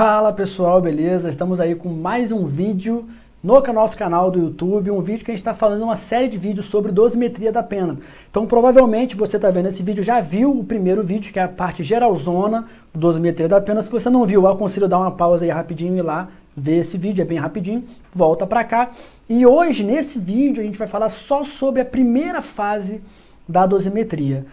Fala 0.00 0.32
pessoal, 0.32 0.80
beleza? 0.80 1.28
Estamos 1.28 1.60
aí 1.60 1.74
com 1.74 1.90
mais 1.90 2.32
um 2.32 2.46
vídeo 2.46 3.06
no 3.42 3.60
nosso 3.60 3.98
canal 3.98 4.30
do 4.30 4.38
YouTube, 4.38 4.90
um 4.90 5.02
vídeo 5.02 5.22
que 5.26 5.30
a 5.30 5.34
gente 5.34 5.42
está 5.42 5.52
falando 5.52 5.82
uma 5.82 5.94
série 5.94 6.26
de 6.26 6.38
vídeos 6.38 6.64
sobre 6.64 6.90
dosimetria 6.90 7.52
da 7.52 7.62
pena. 7.62 7.98
Então 8.30 8.46
provavelmente 8.46 9.14
você 9.14 9.36
está 9.36 9.50
vendo 9.50 9.68
esse 9.68 9.82
vídeo, 9.82 10.02
já 10.02 10.18
viu 10.18 10.58
o 10.58 10.64
primeiro 10.64 11.02
vídeo, 11.02 11.30
que 11.30 11.38
é 11.38 11.42
a 11.42 11.48
parte 11.48 11.84
geralzona 11.84 12.64
do 12.94 12.98
dosimetria 12.98 13.46
da 13.46 13.60
pena. 13.60 13.82
Se 13.82 13.90
você 13.90 14.08
não 14.08 14.24
viu, 14.24 14.44
eu 14.44 14.48
aconselho 14.48 14.88
dar 14.88 15.00
uma 15.00 15.10
pausa 15.10 15.44
aí 15.44 15.50
rapidinho 15.50 15.94
e 15.94 16.00
lá 16.00 16.28
ver 16.56 16.78
esse 16.78 16.96
vídeo, 16.96 17.20
é 17.20 17.26
bem 17.26 17.36
rapidinho, 17.36 17.84
volta 18.10 18.46
para 18.46 18.64
cá. 18.64 18.92
E 19.28 19.44
hoje, 19.44 19.84
nesse 19.84 20.18
vídeo, 20.18 20.62
a 20.62 20.64
gente 20.64 20.78
vai 20.78 20.88
falar 20.88 21.10
só 21.10 21.44
sobre 21.44 21.82
a 21.82 21.84
primeira 21.84 22.40
fase 22.40 23.02
da 23.46 23.66
dosimetria. 23.66 24.46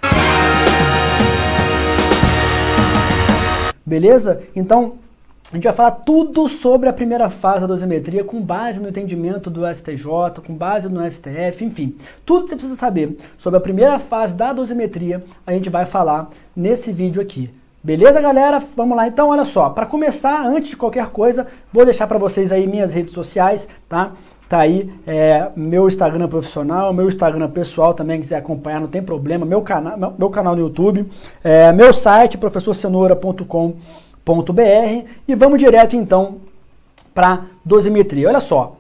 Beleza? 3.86 4.42
Então, 4.54 4.96
a 5.52 5.56
gente 5.56 5.64
vai 5.64 5.74
falar 5.74 5.92
tudo 5.92 6.46
sobre 6.50 6.90
a 6.90 6.94
primeira 6.94 7.30
fase 7.30 7.62
da 7.62 7.68
dosimetria 7.68 8.22
com 8.22 8.42
base 8.42 8.82
no 8.82 8.90
entendimento 8.90 9.50
do 9.50 9.66
STJ, 9.74 10.42
com 10.46 10.54
base 10.54 10.90
no 10.90 11.10
STF, 11.10 11.64
enfim. 11.64 11.96
Tudo 12.26 12.44
que 12.44 12.50
você 12.50 12.56
precisa 12.58 12.76
saber 12.78 13.18
sobre 13.38 13.58
a 13.58 13.62
primeira 13.62 13.98
fase 13.98 14.36
da 14.36 14.52
dosimetria, 14.52 15.24
a 15.46 15.54
gente 15.54 15.70
vai 15.70 15.86
falar 15.86 16.30
nesse 16.54 16.92
vídeo 16.92 17.22
aqui. 17.22 17.50
Beleza, 17.82 18.20
galera? 18.20 18.62
Vamos 18.76 18.98
lá 18.98 19.08
então, 19.08 19.30
olha 19.30 19.46
só. 19.46 19.70
Para 19.70 19.86
começar, 19.86 20.46
antes 20.46 20.72
de 20.72 20.76
qualquer 20.76 21.08
coisa, 21.12 21.48
vou 21.72 21.86
deixar 21.86 22.08
para 22.08 22.18
vocês 22.18 22.52
aí 22.52 22.68
minhas 22.68 22.92
redes 22.92 23.14
sociais, 23.14 23.70
tá? 23.88 24.12
Tá 24.50 24.60
aí 24.60 24.94
é, 25.06 25.48
meu 25.56 25.88
Instagram 25.88 26.28
profissional, 26.28 26.92
meu 26.92 27.08
Instagram 27.08 27.50
pessoal 27.50 27.94
também, 27.94 28.20
quiser 28.20 28.38
acompanhar, 28.38 28.82
não 28.82 28.88
tem 28.88 29.02
problema. 29.02 29.46
Meu, 29.46 29.62
cana 29.62 29.96
meu, 30.18 30.30
canal 30.30 30.56
no 30.56 30.62
YouTube, 30.62 31.06
é, 31.42 31.72
meu 31.72 31.94
site, 31.94 32.38
professorcenoura.com.br 32.38 34.07
e 35.28 35.36
vamos 35.36 35.60
direto 35.60 35.96
então 35.96 36.38
para 37.14 37.46
dosimetria. 37.64 38.28
Olha 38.28 38.40
só, 38.40 38.78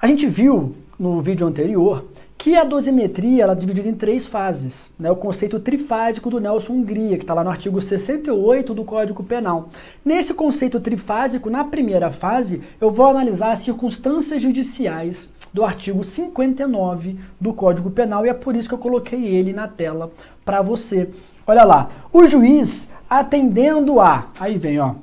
a 0.00 0.06
gente 0.06 0.26
viu 0.26 0.74
no 0.98 1.20
vídeo 1.20 1.46
anterior 1.46 2.04
que 2.36 2.54
a 2.54 2.64
dosimetria 2.64 3.44
ela 3.44 3.52
é 3.54 3.56
dividida 3.56 3.88
em 3.88 3.94
três 3.94 4.26
fases. 4.26 4.92
Né? 4.98 5.10
O 5.10 5.16
conceito 5.16 5.58
trifásico 5.58 6.30
do 6.30 6.38
Nelson 6.38 6.74
Hungria, 6.74 7.16
que 7.16 7.24
está 7.24 7.34
lá 7.34 7.42
no 7.42 7.50
artigo 7.50 7.80
68 7.80 8.74
do 8.74 8.84
Código 8.84 9.24
Penal. 9.24 9.70
Nesse 10.04 10.34
conceito 10.34 10.78
trifásico, 10.78 11.48
na 11.48 11.64
primeira 11.64 12.10
fase, 12.10 12.62
eu 12.80 12.90
vou 12.90 13.06
analisar 13.06 13.52
as 13.52 13.60
circunstâncias 13.60 14.42
judiciais 14.42 15.30
do 15.52 15.64
artigo 15.64 16.04
59 16.04 17.16
do 17.40 17.52
Código 17.52 17.90
Penal 17.90 18.26
e 18.26 18.28
é 18.28 18.34
por 18.34 18.54
isso 18.54 18.68
que 18.68 18.74
eu 18.74 18.78
coloquei 18.78 19.24
ele 19.26 19.52
na 19.52 19.66
tela 19.66 20.12
para 20.44 20.60
você. 20.60 21.08
Olha 21.46 21.64
lá, 21.64 21.90
o 22.12 22.26
juiz 22.26 22.90
atendendo 23.08 24.00
a, 24.00 24.28
aí 24.38 24.58
vem, 24.58 24.78
ó, 24.78 24.94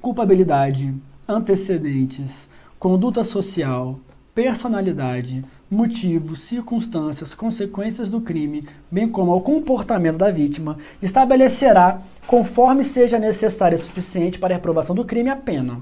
culpabilidade, 0.00 0.94
antecedentes, 1.26 2.48
conduta 2.78 3.24
social, 3.24 3.98
personalidade, 4.34 5.44
motivos, 5.70 6.40
circunstâncias, 6.40 7.34
consequências 7.34 8.10
do 8.10 8.20
crime, 8.20 8.66
bem 8.90 9.08
como 9.08 9.32
ao 9.32 9.40
comportamento 9.40 10.18
da 10.18 10.30
vítima, 10.30 10.78
estabelecerá, 11.00 12.00
conforme 12.26 12.84
seja 12.84 13.18
necessário 13.18 13.76
e 13.76 13.78
suficiente 13.78 14.38
para 14.38 14.54
a 14.54 14.56
reprovação 14.56 14.94
do 14.94 15.04
crime, 15.04 15.30
a 15.30 15.36
pena. 15.36 15.80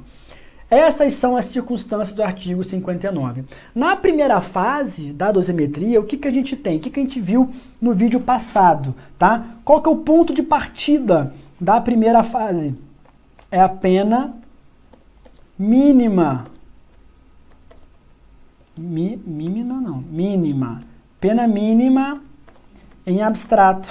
Essas 0.72 1.12
são 1.12 1.36
as 1.36 1.44
circunstâncias 1.44 2.16
do 2.16 2.22
artigo 2.22 2.64
59. 2.64 3.44
Na 3.74 3.94
primeira 3.94 4.40
fase 4.40 5.12
da 5.12 5.30
dosimetria, 5.30 6.00
o 6.00 6.04
que, 6.04 6.16
que 6.16 6.26
a 6.26 6.30
gente 6.30 6.56
tem? 6.56 6.78
O 6.78 6.80
que, 6.80 6.88
que 6.88 6.98
a 6.98 7.02
gente 7.02 7.20
viu 7.20 7.50
no 7.78 7.92
vídeo 7.92 8.18
passado? 8.18 8.94
Tá? 9.18 9.48
Qual 9.66 9.82
que 9.82 9.88
é 9.90 9.92
o 9.92 9.98
ponto 9.98 10.32
de 10.32 10.42
partida 10.42 11.34
da 11.60 11.78
primeira 11.78 12.24
fase? 12.24 12.74
É 13.50 13.60
a 13.60 13.68
pena 13.68 14.34
mínima. 15.58 16.46
Mínima 18.74 19.78
não, 19.78 19.98
mínima. 20.10 20.82
Pena 21.20 21.46
mínima 21.46 22.22
em 23.06 23.20
abstrato. 23.20 23.90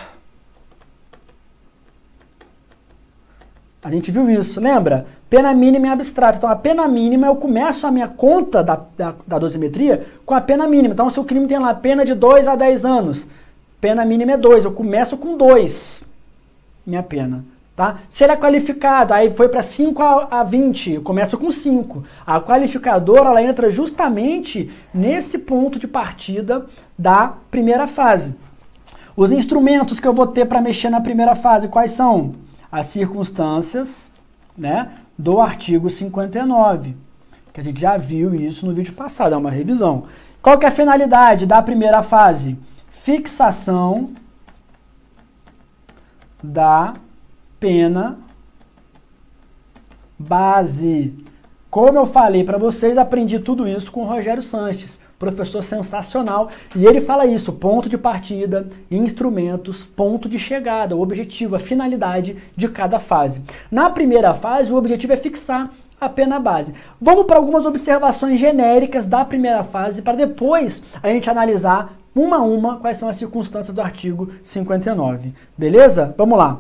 A 3.83 3.89
gente 3.89 4.11
viu 4.11 4.29
isso, 4.29 4.61
lembra? 4.61 5.07
Pena 5.27 5.53
mínima 5.53 5.87
em 5.87 5.89
abstrato. 5.89 6.37
Então, 6.37 6.49
a 6.49 6.55
pena 6.55 6.87
mínima, 6.87 7.25
eu 7.25 7.35
começo 7.35 7.87
a 7.87 7.91
minha 7.91 8.07
conta 8.07 8.63
da, 8.63 8.79
da, 8.95 9.13
da 9.25 9.39
dosimetria 9.39 10.05
com 10.23 10.35
a 10.35 10.41
pena 10.41 10.67
mínima. 10.67 10.93
Então, 10.93 11.09
se 11.09 11.19
o 11.19 11.23
crime 11.23 11.47
tem 11.47 11.57
lá 11.57 11.73
pena 11.73 12.05
de 12.05 12.13
2 12.13 12.47
a 12.47 12.55
10 12.55 12.85
anos, 12.85 13.27
pena 13.79 14.05
mínima 14.05 14.33
é 14.33 14.37
2. 14.37 14.65
Eu 14.65 14.71
começo 14.71 15.17
com 15.17 15.35
2, 15.35 16.05
minha 16.85 17.01
pena. 17.01 17.43
Tá? 17.75 17.99
Se 18.07 18.23
ele 18.23 18.33
é 18.33 18.37
qualificado, 18.37 19.13
aí 19.13 19.31
foi 19.31 19.49
para 19.49 19.63
5 19.63 20.03
a, 20.03 20.27
a 20.41 20.43
20, 20.43 20.93
eu 20.93 21.01
começo 21.01 21.35
com 21.37 21.49
5. 21.49 22.03
A 22.27 22.39
qualificadora 22.39 23.29
ela 23.29 23.41
entra 23.41 23.71
justamente 23.71 24.69
nesse 24.93 25.39
ponto 25.39 25.79
de 25.79 25.87
partida 25.87 26.67
da 26.95 27.33
primeira 27.49 27.87
fase. 27.87 28.35
Os 29.15 29.31
instrumentos 29.31 29.99
que 29.99 30.07
eu 30.07 30.13
vou 30.13 30.27
ter 30.27 30.45
para 30.45 30.61
mexer 30.61 30.91
na 30.91 31.01
primeira 31.01 31.33
fase, 31.33 31.67
quais 31.67 31.91
são? 31.91 32.35
As 32.71 32.87
circunstâncias 32.87 34.11
né, 34.57 34.93
do 35.17 35.41
artigo 35.41 35.89
59, 35.89 36.95
que 37.53 37.59
a 37.59 37.63
gente 37.63 37.81
já 37.81 37.97
viu 37.97 38.33
isso 38.33 38.65
no 38.65 38.73
vídeo 38.73 38.93
passado, 38.93 39.33
é 39.35 39.37
uma 39.37 39.51
revisão. 39.51 40.05
Qual 40.41 40.57
que 40.57 40.65
é 40.65 40.69
a 40.69 40.71
finalidade 40.71 41.45
da 41.45 41.61
primeira 41.61 42.01
fase? 42.01 42.57
Fixação 42.89 44.11
da 46.41 46.93
pena 47.59 48.17
base. 50.17 51.13
Como 51.69 51.97
eu 51.97 52.05
falei 52.05 52.43
para 52.43 52.57
vocês, 52.57 52.97
aprendi 52.97 53.39
tudo 53.39 53.67
isso 53.67 53.91
com 53.91 54.01
o 54.03 54.07
Rogério 54.07 54.41
Sanches 54.41 55.00
professor 55.21 55.63
sensacional. 55.63 56.49
E 56.75 56.85
ele 56.85 56.99
fala 56.99 57.27
isso: 57.27 57.53
ponto 57.53 57.87
de 57.87 57.97
partida, 57.97 58.67
instrumentos, 58.89 59.83
ponto 59.85 60.27
de 60.27 60.39
chegada, 60.39 60.95
o 60.95 61.01
objetivo, 61.01 61.55
a 61.55 61.59
finalidade 61.59 62.35
de 62.57 62.67
cada 62.67 62.99
fase. 62.99 63.41
Na 63.69 63.89
primeira 63.89 64.33
fase, 64.33 64.73
o 64.73 64.75
objetivo 64.75 65.13
é 65.13 65.17
fixar 65.17 65.69
a 65.99 66.09
pena 66.09 66.39
base. 66.39 66.73
Vamos 66.99 67.25
para 67.25 67.37
algumas 67.37 67.65
observações 67.65 68.39
genéricas 68.39 69.05
da 69.05 69.23
primeira 69.23 69.63
fase 69.63 70.01
para 70.01 70.17
depois 70.17 70.83
a 71.03 71.07
gente 71.09 71.29
analisar 71.29 71.93
uma 72.15 72.37
a 72.37 72.41
uma 72.41 72.77
quais 72.77 72.97
são 72.97 73.07
as 73.07 73.15
circunstâncias 73.15 73.75
do 73.75 73.81
artigo 73.81 74.31
59. 74.43 75.33
Beleza? 75.55 76.15
Vamos 76.17 76.37
lá. 76.37 76.59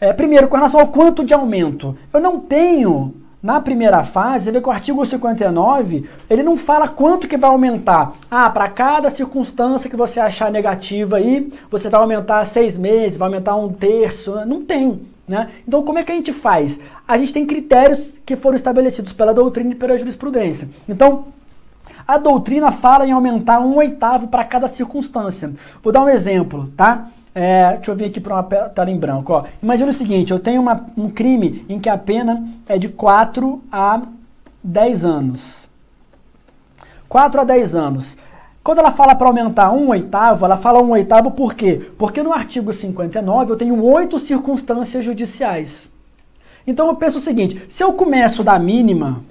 É, 0.00 0.12
primeiro, 0.12 0.48
com 0.48 0.56
relação 0.56 0.80
ao 0.80 0.88
quanto 0.88 1.24
de 1.24 1.34
aumento. 1.34 1.96
Eu 2.12 2.20
não 2.20 2.38
tenho 2.38 3.14
na 3.42 3.60
primeira 3.60 4.04
fase, 4.04 4.44
você 4.44 4.52
vê 4.52 4.60
que 4.60 4.68
o 4.68 4.72
artigo 4.72 5.04
59, 5.04 6.08
ele 6.30 6.42
não 6.44 6.56
fala 6.56 6.86
quanto 6.86 7.26
que 7.26 7.36
vai 7.36 7.50
aumentar. 7.50 8.12
Ah, 8.30 8.48
para 8.48 8.68
cada 8.68 9.10
circunstância 9.10 9.90
que 9.90 9.96
você 9.96 10.20
achar 10.20 10.52
negativa 10.52 11.16
aí, 11.16 11.52
você 11.68 11.88
vai 11.88 12.00
aumentar 12.00 12.44
seis 12.44 12.78
meses, 12.78 13.18
vai 13.18 13.26
aumentar 13.26 13.56
um 13.56 13.72
terço. 13.72 14.32
Não 14.46 14.62
tem. 14.64 15.00
Né? 15.26 15.50
Então, 15.66 15.82
como 15.82 15.98
é 15.98 16.04
que 16.04 16.12
a 16.12 16.14
gente 16.14 16.32
faz? 16.32 16.80
A 17.06 17.18
gente 17.18 17.32
tem 17.32 17.44
critérios 17.44 18.20
que 18.24 18.36
foram 18.36 18.54
estabelecidos 18.54 19.12
pela 19.12 19.34
doutrina 19.34 19.72
e 19.72 19.76
pela 19.76 19.98
jurisprudência. 19.98 20.68
Então, 20.88 21.26
a 22.06 22.18
doutrina 22.18 22.70
fala 22.70 23.06
em 23.06 23.12
aumentar 23.12 23.58
um 23.60 23.76
oitavo 23.76 24.28
para 24.28 24.44
cada 24.44 24.68
circunstância. 24.68 25.52
Vou 25.82 25.92
dar 25.92 26.02
um 26.02 26.08
exemplo, 26.08 26.70
tá? 26.76 27.08
É, 27.34 27.76
deixa 27.76 27.90
eu 27.90 27.96
vir 27.96 28.06
aqui 28.06 28.20
para 28.20 28.34
uma 28.34 28.42
tela 28.42 28.90
em 28.90 28.98
branco. 28.98 29.32
Ó. 29.32 29.44
Imagina 29.62 29.90
o 29.90 29.94
seguinte: 29.94 30.32
eu 30.32 30.38
tenho 30.38 30.60
uma, 30.60 30.86
um 30.96 31.08
crime 31.08 31.64
em 31.68 31.78
que 31.78 31.88
a 31.88 31.96
pena 31.96 32.46
é 32.68 32.78
de 32.78 32.88
4 32.88 33.62
a 33.70 34.02
10 34.62 35.04
anos. 35.04 35.68
4 37.08 37.40
a 37.40 37.44
10 37.44 37.74
anos. 37.74 38.18
Quando 38.62 38.78
ela 38.78 38.92
fala 38.92 39.14
para 39.14 39.26
aumentar 39.26 39.72
um 39.72 39.88
oitavo, 39.88 40.44
ela 40.44 40.56
fala 40.56 40.80
um 40.80 40.90
oitavo 40.90 41.32
por 41.32 41.54
quê? 41.54 41.90
Porque 41.98 42.22
no 42.22 42.32
artigo 42.32 42.72
59 42.72 43.52
eu 43.52 43.56
tenho 43.56 43.82
oito 43.82 44.18
circunstâncias 44.18 45.04
judiciais. 45.04 45.90
Então 46.66 46.86
eu 46.86 46.94
penso 46.94 47.18
o 47.18 47.20
seguinte: 47.20 47.62
se 47.68 47.82
eu 47.82 47.94
começo 47.94 48.44
da 48.44 48.58
mínima 48.58 49.24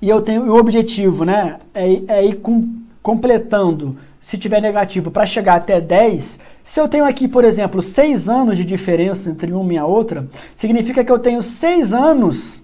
e 0.00 0.08
eu 0.08 0.20
tenho 0.22 0.50
o 0.50 0.58
objetivo, 0.58 1.24
né, 1.24 1.58
é, 1.74 2.02
é 2.08 2.26
ir 2.26 2.36
com, 2.36 2.68
completando 3.02 3.96
se 4.26 4.36
tiver 4.36 4.60
negativo, 4.60 5.08
para 5.08 5.24
chegar 5.24 5.54
até 5.54 5.80
10, 5.80 6.40
se 6.64 6.80
eu 6.80 6.88
tenho 6.88 7.04
aqui, 7.04 7.28
por 7.28 7.44
exemplo, 7.44 7.80
6 7.80 8.28
anos 8.28 8.56
de 8.56 8.64
diferença 8.64 9.30
entre 9.30 9.52
uma 9.52 9.72
e 9.72 9.78
a 9.78 9.86
outra, 9.86 10.26
significa 10.52 11.04
que 11.04 11.12
eu 11.12 11.18
tenho 11.20 11.40
6 11.40 11.94
anos 11.94 12.60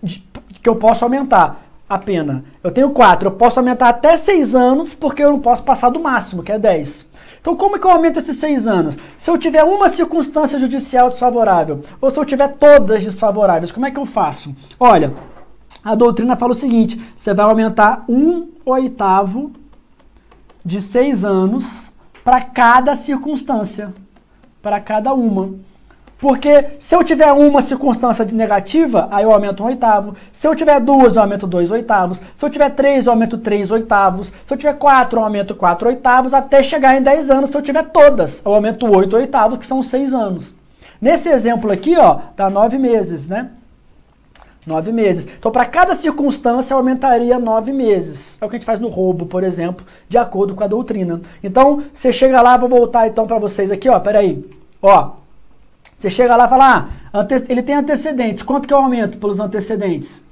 de, 0.00 0.24
que 0.62 0.68
eu 0.68 0.76
posso 0.76 1.04
aumentar 1.04 1.60
a 1.88 1.98
pena. 1.98 2.44
Eu 2.62 2.70
tenho 2.70 2.90
4, 2.90 3.26
eu 3.26 3.32
posso 3.32 3.58
aumentar 3.58 3.88
até 3.88 4.16
6 4.16 4.54
anos 4.54 4.94
porque 4.94 5.24
eu 5.24 5.32
não 5.32 5.40
posso 5.40 5.64
passar 5.64 5.90
do 5.90 5.98
máximo, 5.98 6.40
que 6.40 6.52
é 6.52 6.58
10. 6.58 7.10
Então, 7.40 7.56
como 7.56 7.74
é 7.74 7.80
que 7.80 7.86
eu 7.88 7.90
aumento 7.90 8.20
esses 8.20 8.36
6 8.36 8.68
anos? 8.68 8.96
Se 9.16 9.28
eu 9.28 9.36
tiver 9.36 9.64
uma 9.64 9.88
circunstância 9.88 10.56
judicial 10.56 11.08
desfavorável, 11.08 11.82
ou 12.00 12.12
se 12.12 12.18
eu 12.20 12.24
tiver 12.24 12.46
todas 12.46 13.02
desfavoráveis, 13.02 13.72
como 13.72 13.86
é 13.86 13.90
que 13.90 13.98
eu 13.98 14.06
faço? 14.06 14.54
Olha, 14.78 15.12
a 15.84 15.96
doutrina 15.96 16.36
fala 16.36 16.52
o 16.52 16.54
seguinte: 16.54 17.02
você 17.16 17.34
vai 17.34 17.44
aumentar 17.44 18.04
um 18.08 18.50
oitavo 18.64 19.50
de 20.64 20.80
seis 20.80 21.24
anos 21.24 21.64
para 22.24 22.40
cada 22.40 22.94
circunstância, 22.94 23.92
para 24.62 24.80
cada 24.80 25.12
uma. 25.12 25.54
Porque 26.22 26.66
se 26.78 26.94
eu 26.94 27.02
tiver 27.02 27.32
uma 27.32 27.60
circunstância 27.60 28.24
de 28.24 28.32
negativa, 28.32 29.08
aí 29.10 29.24
eu 29.24 29.32
aumento 29.32 29.64
um 29.64 29.66
oitavo. 29.66 30.14
Se 30.30 30.46
eu 30.46 30.54
tiver 30.54 30.78
duas, 30.78 31.16
eu 31.16 31.22
aumento 31.22 31.48
dois 31.48 31.68
oitavos. 31.72 32.22
Se 32.36 32.44
eu 32.44 32.48
tiver 32.48 32.70
três, 32.70 33.06
eu 33.06 33.12
aumento 33.12 33.38
três 33.38 33.72
oitavos. 33.72 34.32
Se 34.46 34.54
eu 34.54 34.56
tiver 34.56 34.74
quatro, 34.74 35.18
eu 35.18 35.24
aumento 35.24 35.52
quatro 35.52 35.88
oitavos, 35.88 36.32
até 36.32 36.62
chegar 36.62 36.96
em 36.96 37.02
dez 37.02 37.28
anos. 37.28 37.50
Se 37.50 37.56
eu 37.56 37.62
tiver 37.62 37.82
todas, 37.90 38.40
eu 38.44 38.54
aumento 38.54 38.86
oito 38.86 39.16
oitavos, 39.16 39.58
que 39.58 39.66
são 39.66 39.82
seis 39.82 40.14
anos. 40.14 40.54
Nesse 41.00 41.28
exemplo 41.28 41.72
aqui, 41.72 41.96
ó, 41.98 42.20
dá 42.36 42.48
nove 42.48 42.78
meses, 42.78 43.28
né? 43.28 43.50
Nove 44.64 44.92
meses. 44.92 45.28
Então, 45.38 45.50
para 45.50 45.66
cada 45.66 45.94
circunstância, 45.94 46.76
aumentaria 46.76 47.38
nove 47.38 47.72
meses. 47.72 48.38
É 48.40 48.44
o 48.44 48.48
que 48.48 48.56
a 48.56 48.58
gente 48.58 48.66
faz 48.66 48.78
no 48.78 48.88
roubo, 48.88 49.26
por 49.26 49.42
exemplo, 49.42 49.84
de 50.08 50.16
acordo 50.16 50.54
com 50.54 50.62
a 50.62 50.68
doutrina. 50.68 51.20
Então, 51.42 51.82
você 51.92 52.12
chega 52.12 52.40
lá, 52.40 52.56
vou 52.56 52.68
voltar 52.68 53.08
então 53.08 53.26
para 53.26 53.40
vocês 53.40 53.72
aqui, 53.72 53.88
ó, 53.88 53.98
peraí. 53.98 54.48
Ó, 54.80 55.10
você 55.96 56.08
chega 56.08 56.36
lá 56.36 56.46
e 56.46 56.48
fala, 56.48 56.90
ah, 57.12 57.26
ele 57.48 57.62
tem 57.62 57.74
antecedentes. 57.74 58.44
Quanto 58.44 58.68
que 58.68 58.74
é 58.74 58.76
o 58.76 58.80
aumento 58.80 59.18
pelos 59.18 59.40
antecedentes? 59.40 60.24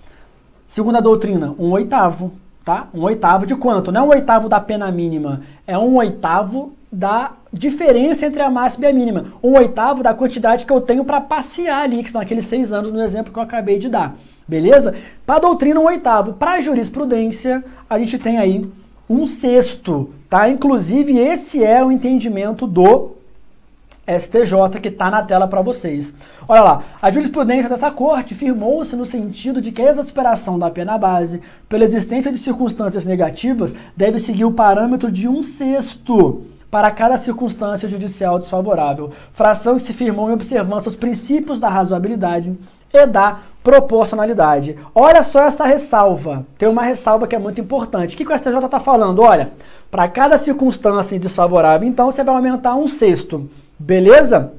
Segundo 0.65 0.99
a 0.99 1.01
doutrina, 1.01 1.53
um 1.59 1.73
oitavo, 1.73 2.33
tá? 2.65 2.87
Um 2.95 3.03
oitavo 3.03 3.47
de 3.47 3.57
quanto? 3.57 3.91
Não 3.91 4.03
é 4.03 4.05
um 4.05 4.11
oitavo 4.11 4.49
da 4.49 4.61
pena 4.61 4.91
mínima, 4.93 5.43
é 5.67 5.77
um 5.77 5.97
oitavo 5.97 6.73
da 6.93 7.33
diferença 7.53 8.27
entre 8.27 8.43
a 8.43 8.51
máxima 8.51 8.87
e 8.87 8.89
a 8.89 8.93
mínima. 8.93 9.27
Um 9.43 9.57
oitavo 9.57 10.03
da 10.03 10.15
quantidade 10.15 10.65
que 10.65 10.73
eu 10.73 10.81
tenho 10.81 11.05
para 11.05 11.21
passear 11.21 11.83
ali, 11.83 12.03
que 12.03 12.11
são 12.11 12.21
aqueles 12.21 12.47
seis 12.47 12.73
anos 12.73 12.93
no 12.93 13.03
exemplo 13.03 13.33
que 13.33 13.39
eu 13.39 13.43
acabei 13.43 13.79
de 13.79 13.89
dar. 13.89 14.17
Beleza? 14.47 14.95
Para 15.27 15.41
doutrina, 15.41 15.81
um 15.81 15.87
oitavo. 15.87 16.35
Para 16.35 16.61
jurisprudência, 16.61 17.65
a 17.89 17.99
gente 17.99 18.19
tem 18.19 18.39
aí 18.39 18.69
um 19.09 19.27
sexto, 19.27 20.11
tá? 20.29 20.49
Inclusive, 20.49 21.19
esse 21.19 21.65
é 21.65 21.85
o 21.85 21.91
entendimento 21.91 22.67
do 22.67 23.13
STJ 24.07 24.81
que 24.81 24.89
está 24.89 25.11
na 25.11 25.23
tela 25.23 25.47
para 25.47 25.63
vocês. 25.63 26.13
Olha 26.49 26.63
lá, 26.63 26.85
a 27.01 27.11
jurisprudência 27.11 27.69
dessa 27.69 27.91
corte 27.91 28.35
firmou-se 28.35 28.97
no 28.97 29.07
sentido 29.07 29.61
de 29.61 29.71
que 29.71 29.83
a 29.83 29.91
exasperação 29.91 30.59
da 30.59 30.71
pena 30.71 30.99
base, 30.99 31.41
pela 31.69 31.85
existência 31.85 32.33
de 32.33 32.39
circunstâncias 32.39 33.05
negativas, 33.05 33.75
deve 33.97 34.19
seguir 34.19 34.45
o 34.45 34.53
parâmetro 34.53 35.11
de 35.13 35.29
um 35.29 35.43
sexto 35.43 36.43
para 36.71 36.91
cada 36.91 37.19
circunstância 37.19 37.89
judicial 37.89 38.39
desfavorável, 38.39 39.11
fração 39.33 39.77
que 39.77 39.83
se 39.83 39.93
firmou 39.93 40.31
em 40.31 40.35
observância 40.35 40.89
aos 40.89 40.97
princípios 40.97 41.59
da 41.59 41.69
razoabilidade 41.69 42.57
e 42.93 43.07
da 43.07 43.41
proporcionalidade. 43.63 44.77
Olha 44.95 45.23
só 45.23 45.43
essa 45.43 45.65
ressalva. 45.65 46.47
Tem 46.57 46.69
uma 46.69 46.83
ressalva 46.83 47.27
que 47.27 47.37
é 47.37 47.39
muito 47.39 47.61
importante. 47.61 48.15
O 48.15 48.19
que, 48.19 48.25
que 48.25 48.33
o 48.33 48.39
STJ 48.39 48.65
está 48.65 48.81
falando? 48.81 49.21
Olha, 49.21 49.53
para 49.91 50.09
cada 50.09 50.39
circunstância 50.39 51.19
desfavorável, 51.19 51.89
então 51.89 52.11
você 52.11 52.23
vai 52.25 52.35
aumentar 52.35 52.75
um 52.77 52.89
sexto. 52.89 53.51
Beleza? 53.79 54.53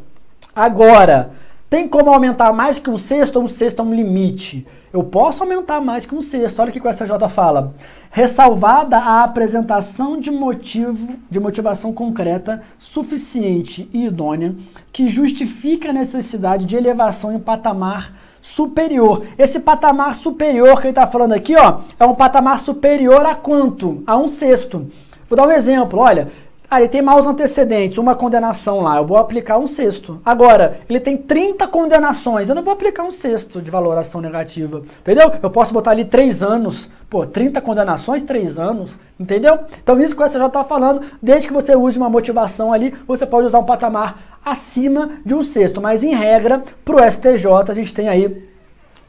Agora, 0.56 1.31
tem 1.71 1.88
como 1.88 2.12
aumentar 2.12 2.51
mais 2.51 2.77
que 2.77 2.89
um 2.89 2.97
sexto 2.97 3.38
ou 3.38 3.44
um 3.44 3.47
sexto 3.47 3.79
é 3.79 3.81
um 3.81 3.95
limite? 3.95 4.68
Eu 4.91 5.06
posso 5.06 5.41
aumentar 5.41 5.79
mais 5.79 6.06
que 6.06 6.13
um 6.13 6.21
sexto. 6.21 6.59
Olha 6.59 6.69
o 6.69 6.73
que 6.73 6.85
o 6.85 6.94
STJ 6.94 7.29
fala. 7.29 7.73
Ressalvada 8.12 8.97
a 8.97 9.23
apresentação 9.23 10.19
de 10.19 10.29
motivo, 10.29 11.15
de 11.29 11.39
motivação 11.39 11.94
concreta, 11.94 12.62
suficiente 12.77 13.89
e 13.94 14.06
idônea, 14.06 14.53
que 14.91 15.07
justifique 15.07 15.88
a 15.88 15.94
necessidade 15.94 16.65
de 16.65 16.75
elevação 16.75 17.33
em 17.33 17.39
patamar 17.39 18.17
superior. 18.41 19.25
Esse 19.38 19.62
patamar 19.62 20.15
superior 20.15 20.81
que 20.81 20.88
ele 20.88 20.91
está 20.91 21.07
falando 21.07 21.31
aqui, 21.31 21.56
ó, 21.56 21.83
é 21.97 22.06
um 22.06 22.15
patamar 22.15 22.59
superior 22.59 23.25
a 23.25 23.33
quanto? 23.33 24.03
A 24.06 24.17
um 24.17 24.27
sexto. 24.27 24.91
Vou 25.29 25.38
dar 25.38 25.47
um 25.47 25.51
exemplo. 25.51 26.00
Olha, 26.00 26.27
ah, 26.73 26.79
ele 26.79 26.88
tem 26.88 27.01
maus 27.01 27.27
antecedentes, 27.27 27.97
uma 27.97 28.15
condenação 28.15 28.79
lá, 28.79 28.95
eu 28.95 29.06
vou 29.06 29.18
aplicar 29.18 29.57
um 29.57 29.68
sexto. 29.68 30.21
Agora, 30.23 30.79
ele 30.89 31.01
tem 31.01 31.18
30 31.18 31.68
condenações, 31.68 32.47
eu 32.47 32.56
não 32.56 32.63
vou 32.63 32.71
aplicar 32.71 33.03
um 33.03 33.12
sexto 33.12 33.62
de 33.62 33.69
valoração 33.69 34.21
negativa. 34.21 34.81
Entendeu? 35.01 35.33
Eu 35.44 35.50
posso 35.50 35.73
botar 35.73 35.91
ali 35.91 36.06
3 36.06 36.41
anos. 36.41 36.89
Pô, 37.09 37.25
30 37.25 37.59
condenações, 37.59 38.23
3 38.23 38.57
anos. 38.57 38.91
Entendeu? 39.19 39.59
Então, 39.83 40.00
isso 40.00 40.15
que 40.15 40.23
você 40.23 40.39
já 40.39 40.47
está 40.47 40.63
falando, 40.63 41.01
desde 41.21 41.50
que 41.50 41.53
você 41.53 41.75
use 41.75 41.97
uma 41.97 42.09
motivação 42.09 42.71
ali, 42.71 42.95
você 43.06 43.25
pode 43.25 43.47
usar 43.47 43.59
um 43.59 43.65
patamar 43.65 44.39
acima 44.45 45.09
de 45.25 45.35
um 45.35 45.44
sexto. 45.44 45.81
Mas, 45.81 46.06
em 46.06 46.15
regra, 46.15 46.63
para 46.85 46.95
o 46.95 47.12
STJ, 47.12 47.69
a 47.69 47.74
gente 47.74 47.94
tem 47.94 48.07
aí 48.07 48.50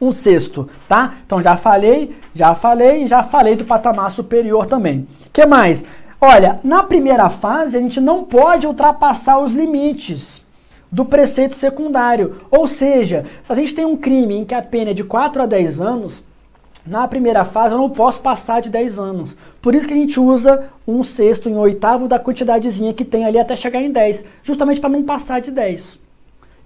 um 0.02 0.10
sexto, 0.10 0.68
tá? 0.88 1.14
Então 1.24 1.40
já 1.40 1.56
falei, 1.56 2.12
já 2.34 2.56
falei, 2.56 3.06
já 3.06 3.22
falei 3.22 3.54
do 3.54 3.64
patamar 3.64 4.10
superior 4.10 4.66
também. 4.66 5.06
que 5.32 5.46
mais? 5.46 5.84
Olha, 6.24 6.60
na 6.62 6.84
primeira 6.84 7.28
fase 7.28 7.76
a 7.76 7.80
gente 7.80 8.00
não 8.00 8.22
pode 8.22 8.64
ultrapassar 8.64 9.40
os 9.40 9.52
limites 9.52 10.46
do 10.88 11.04
preceito 11.04 11.56
secundário. 11.56 12.36
Ou 12.48 12.68
seja, 12.68 13.26
se 13.42 13.50
a 13.50 13.56
gente 13.56 13.74
tem 13.74 13.84
um 13.84 13.96
crime 13.96 14.36
em 14.36 14.44
que 14.44 14.54
a 14.54 14.62
pena 14.62 14.92
é 14.92 14.94
de 14.94 15.02
4 15.02 15.42
a 15.42 15.46
10 15.46 15.80
anos, 15.80 16.22
na 16.86 17.08
primeira 17.08 17.44
fase 17.44 17.74
eu 17.74 17.78
não 17.78 17.90
posso 17.90 18.20
passar 18.20 18.62
de 18.62 18.70
10 18.70 19.00
anos. 19.00 19.36
Por 19.60 19.74
isso 19.74 19.88
que 19.88 19.94
a 19.94 19.96
gente 19.96 20.20
usa 20.20 20.68
um 20.86 21.02
sexto 21.02 21.48
em 21.48 21.56
oitavo 21.56 22.06
da 22.06 22.20
quantidadezinha 22.20 22.94
que 22.94 23.04
tem 23.04 23.24
ali 23.24 23.40
até 23.40 23.56
chegar 23.56 23.82
em 23.82 23.90
10, 23.90 24.24
justamente 24.44 24.80
para 24.80 24.90
não 24.90 25.02
passar 25.02 25.40
de 25.40 25.50
10. 25.50 25.98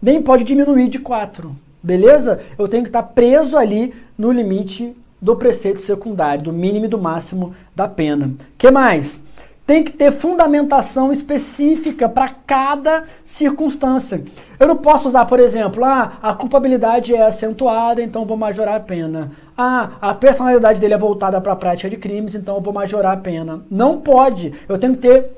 Nem 0.02 0.20
pode 0.20 0.44
diminuir 0.44 0.88
de 0.88 0.99
4. 0.99 1.56
Beleza? 1.82 2.43
Eu 2.59 2.69
tenho 2.69 2.82
que 2.82 2.91
estar 2.91 3.05
preso 3.05 3.56
ali 3.56 3.94
no 4.19 4.31
limite 4.31 4.94
do 5.19 5.35
preceito 5.35 5.81
secundário, 5.81 6.44
do 6.44 6.52
mínimo 6.52 6.85
e 6.85 6.88
do 6.88 6.99
máximo 6.99 7.55
da 7.75 7.88
pena. 7.88 8.32
que 8.59 8.70
mais? 8.70 9.25
Tem 9.66 9.82
que 9.82 9.90
ter 9.90 10.12
fundamentação 10.12 11.10
específica 11.10 12.08
para 12.08 12.28
cada 12.46 13.02
circunstância. 13.24 14.22
Eu 14.60 14.68
não 14.68 14.76
posso 14.76 15.08
usar, 15.08 15.24
por 15.24 15.40
exemplo, 15.40 15.84
ah, 15.84 16.12
a 16.22 16.32
culpabilidade 16.34 17.14
é 17.14 17.22
acentuada, 17.22 18.00
então 18.00 18.24
vou 18.24 18.36
majorar 18.36 18.76
a 18.76 18.80
pena. 18.80 19.32
Ah, 19.58 19.90
a 20.00 20.14
personalidade 20.14 20.80
dele 20.80 20.94
é 20.94 20.98
voltada 20.98 21.40
para 21.40 21.52
a 21.52 21.56
prática 21.56 21.90
de 21.90 21.96
crimes, 21.96 22.36
então 22.36 22.60
vou 22.60 22.72
majorar 22.72 23.14
a 23.14 23.20
pena. 23.20 23.62
Não 23.68 24.00
pode. 24.00 24.54
Eu 24.68 24.78
tenho 24.78 24.94
que 24.94 25.00
ter 25.00 25.30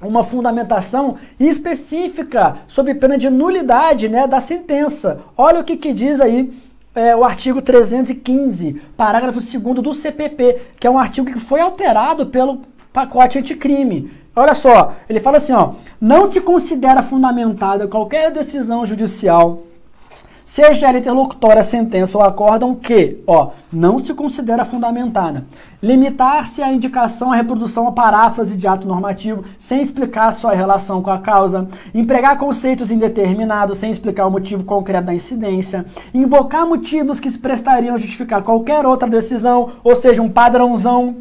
uma 0.00 0.24
fundamentação 0.24 1.16
específica 1.38 2.56
sobre 2.66 2.94
pena 2.94 3.18
de 3.18 3.28
nulidade 3.28 4.08
né, 4.08 4.26
da 4.26 4.40
sentença. 4.40 5.20
Olha 5.36 5.60
o 5.60 5.64
que, 5.64 5.76
que 5.76 5.92
diz 5.92 6.20
aí 6.20 6.52
é, 6.94 7.14
o 7.14 7.22
artigo 7.24 7.60
315, 7.60 8.80
parágrafo 8.96 9.38
2 9.38 9.82
do 9.82 9.92
CPP, 9.92 10.60
que 10.80 10.86
é 10.86 10.90
um 10.90 10.98
artigo 10.98 11.30
que 11.30 11.38
foi 11.38 11.60
alterado 11.60 12.26
pelo 12.26 12.62
pacote 12.96 13.38
anticrime. 13.38 14.10
Olha 14.34 14.54
só, 14.54 14.94
ele 15.06 15.20
fala 15.20 15.36
assim, 15.36 15.52
ó, 15.52 15.72
não 16.00 16.24
se 16.24 16.40
considera 16.40 17.02
fundamentada 17.02 17.86
qualquer 17.86 18.30
decisão 18.30 18.86
judicial, 18.86 19.64
seja 20.46 20.88
ela 20.88 20.96
interlocutória, 20.96 21.62
sentença 21.62 22.16
ou 22.16 22.24
acórdão 22.24 22.74
que, 22.74 23.22
ó, 23.26 23.50
não 23.70 23.98
se 23.98 24.14
considera 24.14 24.64
fundamentada. 24.64 25.44
Limitar-se 25.82 26.62
à 26.62 26.72
indicação, 26.72 27.32
à 27.32 27.36
reprodução 27.36 27.84
ou 27.84 27.92
paráfrase 27.92 28.56
de 28.56 28.66
ato 28.66 28.88
normativo 28.88 29.44
sem 29.58 29.82
explicar 29.82 30.32
sua 30.32 30.54
relação 30.54 31.02
com 31.02 31.10
a 31.10 31.18
causa, 31.18 31.68
empregar 31.94 32.38
conceitos 32.38 32.90
indeterminados 32.90 33.76
sem 33.76 33.90
explicar 33.90 34.26
o 34.26 34.30
motivo 34.30 34.64
concreto 34.64 35.04
da 35.04 35.14
incidência, 35.14 35.84
invocar 36.14 36.66
motivos 36.66 37.20
que 37.20 37.30
se 37.30 37.38
prestariam 37.38 37.94
a 37.94 37.98
justificar 37.98 38.42
qualquer 38.42 38.86
outra 38.86 39.06
decisão, 39.06 39.72
ou 39.84 39.94
seja, 39.94 40.22
um 40.22 40.30
padrãozão 40.30 41.16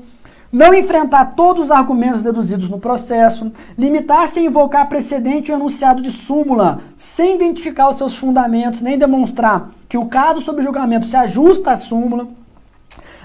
não 0.55 0.73
enfrentar 0.73 1.33
todos 1.35 1.65
os 1.65 1.71
argumentos 1.71 2.21
deduzidos 2.21 2.69
no 2.69 2.79
processo, 2.79 3.51
limitar-se 3.77 4.39
a 4.39 4.41
invocar 4.41 4.87
precedente 4.87 5.51
ou 5.51 5.57
enunciado 5.57 6.01
de 6.01 6.09
súmula, 6.09 6.79
sem 6.95 7.35
identificar 7.35 7.89
os 7.89 7.97
seus 7.97 8.15
fundamentos, 8.15 8.79
nem 8.79 8.97
demonstrar 8.97 9.71
que 9.89 9.97
o 9.97 10.05
caso 10.05 10.39
sob 10.39 10.63
julgamento 10.63 11.07
se 11.07 11.17
ajusta 11.17 11.73
à 11.73 11.77
súmula, 11.77 12.29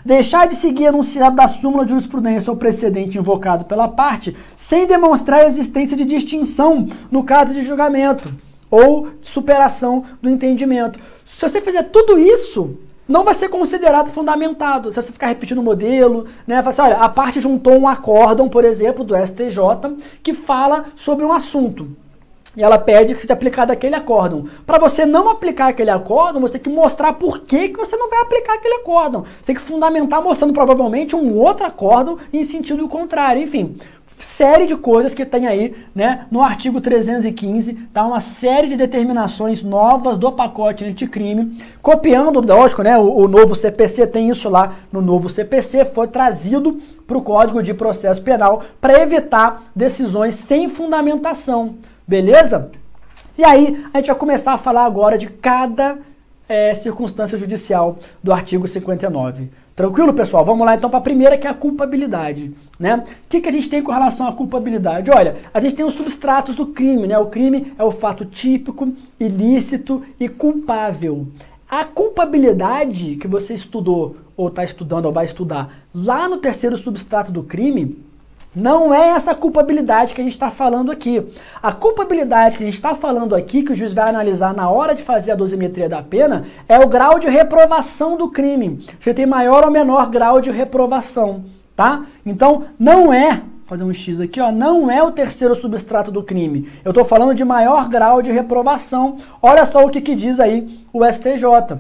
deixar 0.05 0.49
de 0.49 0.57
seguir 0.57 0.87
enunciado 0.87 1.37
da 1.37 1.47
súmula 1.47 1.85
de 1.85 1.91
jurisprudência 1.91 2.51
ou 2.51 2.57
precedente 2.57 3.17
invocado 3.17 3.65
pela 3.65 3.87
parte, 3.87 4.37
sem 4.57 4.85
demonstrar 4.85 5.43
a 5.43 5.47
existência 5.47 5.97
de 5.97 6.05
distinção 6.05 6.89
no 7.13 7.23
caso 7.23 7.55
de 7.55 7.65
julgamento 7.65 8.35
ou 8.69 9.07
superação 9.23 10.03
do 10.21 10.29
entendimento. 10.29 10.99
Se 11.25 11.49
você 11.49 11.61
fizer 11.61 11.85
tudo 11.85 12.19
isso, 12.19 12.77
não 13.11 13.25
vai 13.25 13.35
ser 13.35 13.49
considerado 13.49 14.09
fundamentado. 14.09 14.93
Se 14.93 15.03
você 15.03 15.13
ficar 15.13 15.27
repetindo 15.27 15.59
o 15.59 15.63
modelo, 15.63 16.27
né? 16.47 16.63
Assim, 16.65 16.81
olha, 16.81 16.97
a 16.97 17.09
parte 17.09 17.41
juntou 17.41 17.77
um 17.77 17.89
acórdão, 17.89 18.49
por 18.49 18.65
exemplo, 18.65 19.05
do 19.05 19.17
STJ, 19.17 19.59
que 20.23 20.33
fala 20.33 20.85
sobre 20.95 21.25
um 21.25 21.33
assunto. 21.33 21.89
E 22.57 22.63
ela 22.63 22.79
pede 22.79 23.15
que 23.15 23.21
seja 23.21 23.33
aplicado 23.33 23.73
aquele 23.73 23.97
acórdão. 23.97 24.47
Para 24.65 24.79
você 24.79 25.05
não 25.05 25.29
aplicar 25.29 25.69
aquele 25.69 25.91
acórdão, 25.91 26.41
você 26.41 26.59
tem 26.59 26.73
que 26.73 26.79
mostrar 26.79 27.13
por 27.15 27.41
que, 27.41 27.71
que 27.71 27.77
você 27.77 27.97
não 27.97 28.09
vai 28.09 28.21
aplicar 28.21 28.55
aquele 28.55 28.75
acórdão. 28.75 29.23
Você 29.23 29.47
tem 29.47 29.55
que 29.57 29.61
fundamentar 29.61 30.23
mostrando 30.23 30.53
provavelmente 30.53 31.17
um 31.17 31.37
outro 31.37 31.67
acórdão 31.67 32.17
em 32.33 32.45
sentido 32.45 32.89
contrário. 32.89 33.43
Enfim, 33.43 33.77
série 34.21 34.67
de 34.67 34.77
coisas 34.77 35.15
que 35.15 35.25
tem 35.25 35.47
aí, 35.47 35.75
né, 35.95 36.27
no 36.31 36.43
artigo 36.43 36.81
315, 36.81 37.75
tá 37.93 38.05
uma 38.05 38.21
série 38.21 38.69
de 38.69 38.77
determinações 38.77 39.63
novas 39.63 40.19
do 40.19 40.31
pacote 40.31 40.85
anticrime, 40.85 41.59
copiando, 41.81 42.41
lógico, 42.41 42.83
né, 42.83 42.99
o, 42.99 43.23
o 43.23 43.29
novo 43.29 43.55
CPC 43.55 44.07
tem 44.07 44.29
isso 44.29 44.49
lá 44.49 44.77
no 44.93 45.01
novo 45.01 45.29
CPC, 45.29 45.85
foi 45.87 46.09
trazido 46.09 46.79
para 47.07 47.19
o 47.19 47.23
Código 47.23 47.63
de 47.63 47.75
Processo 47.75 48.23
Penal 48.23 48.63
para 48.81 49.01
evitar 49.01 49.65
decisões 49.75 50.35
sem 50.35 50.69
fundamentação, 50.69 51.77
beleza? 52.07 52.71
E 53.37 53.45
aí 53.45 53.85
a 53.93 53.99
gente 53.99 54.09
vai 54.09 54.17
começar 54.17 54.53
a 54.53 54.59
falar 54.59 54.85
agora 54.85 55.17
de 55.17 55.27
cada 55.27 55.99
é, 56.49 56.75
circunstância 56.75 57.39
judicial 57.39 57.99
do 58.23 58.33
artigo 58.33 58.67
59. 58.67 59.49
Tranquilo, 59.81 60.13
pessoal? 60.13 60.45
Vamos 60.45 60.67
lá 60.67 60.75
então 60.75 60.91
para 60.91 60.99
a 60.99 61.03
primeira, 61.03 61.39
que 61.39 61.47
é 61.47 61.51
a 61.51 61.55
culpabilidade. 61.55 62.53
Né? 62.79 62.97
O 62.97 63.29
que, 63.31 63.41
que 63.41 63.49
a 63.49 63.53
gente 63.53 63.67
tem 63.67 63.83
com 63.83 63.91
relação 63.91 64.29
à 64.29 64.33
culpabilidade? 64.35 65.11
Olha, 65.11 65.37
a 65.55 65.59
gente 65.59 65.75
tem 65.75 65.87
os 65.87 65.95
substratos 65.95 66.55
do 66.55 66.67
crime. 66.67 67.07
Né? 67.07 67.19
O 67.19 67.29
crime 67.29 67.73
é 67.79 67.83
o 67.83 67.91
fato 67.91 68.27
típico, 68.27 68.93
ilícito 69.19 70.03
e 70.21 70.29
culpável. 70.29 71.29
A 71.67 71.87
culpabilidade 71.87 73.17
que 73.17 73.27
você 73.27 73.55
estudou, 73.55 74.17
ou 74.37 74.49
está 74.49 74.63
estudando, 74.63 75.07
ou 75.07 75.13
vai 75.13 75.25
estudar, 75.25 75.73
lá 75.95 76.29
no 76.29 76.37
terceiro 76.37 76.77
substrato 76.77 77.33
do 77.33 77.43
crime, 77.43 77.97
não 78.55 78.93
é 78.93 79.11
essa 79.11 79.35
culpabilidade 79.35 80.13
que 80.13 80.21
a 80.21 80.25
gente 80.25 80.33
está 80.33 80.51
falando 80.51 80.91
aqui. 80.91 81.23
A 81.63 81.71
culpabilidade 81.71 82.57
que 82.57 82.63
a 82.65 82.67
gente 82.67 82.75
está 82.75 82.95
falando 82.95 83.35
aqui, 83.35 83.63
que 83.63 83.73
o 83.73 83.75
juiz 83.77 83.93
vai 83.93 84.09
analisar 84.09 84.53
na 84.53 84.69
hora 84.69 84.95
de 84.95 85.05
fazer 85.05 85.33
a 85.33 85.37
dosimetria 85.37 85.89
da 85.89 86.03
pena, 86.03 86.47
é 86.69 86.79
o 86.79 86.89
grau 86.89 87.21
de 87.21 87.29
reprovação 87.29 88.17
do 88.17 88.29
crime. 88.29 88.85
Você 88.99 89.15
tem 89.15 89.25
maior 89.25 89.65
ou 89.65 89.71
menor 89.71 90.11
grau 90.11 90.41
de 90.41 90.51
reprovação, 90.51 91.45
tá? 91.77 92.05
Então, 92.27 92.65
não 92.77 93.13
é, 93.13 93.41
fazer 93.67 93.85
um 93.85 93.95
X 93.95 94.21
aqui, 94.21 94.41
ó, 94.41 94.51
não 94.51 94.91
é 94.91 95.01
o 95.01 95.13
terceiro 95.13 95.55
substrato 95.55 96.11
do 96.11 96.25
crime. 96.25 96.69
Eu 96.85 96.91
estou 96.91 97.05
falando 97.05 97.37
de 97.37 97.45
maior 97.45 97.89
grau 97.89 98.21
de 98.21 98.33
reprovação. 98.33 99.19
Olha 99.41 99.65
só 99.65 99.87
o 99.87 99.91
que, 99.91 100.01
que 100.01 100.17
diz 100.17 100.41
aí 100.41 100.69
o 100.93 101.05
STJ. 101.05 101.79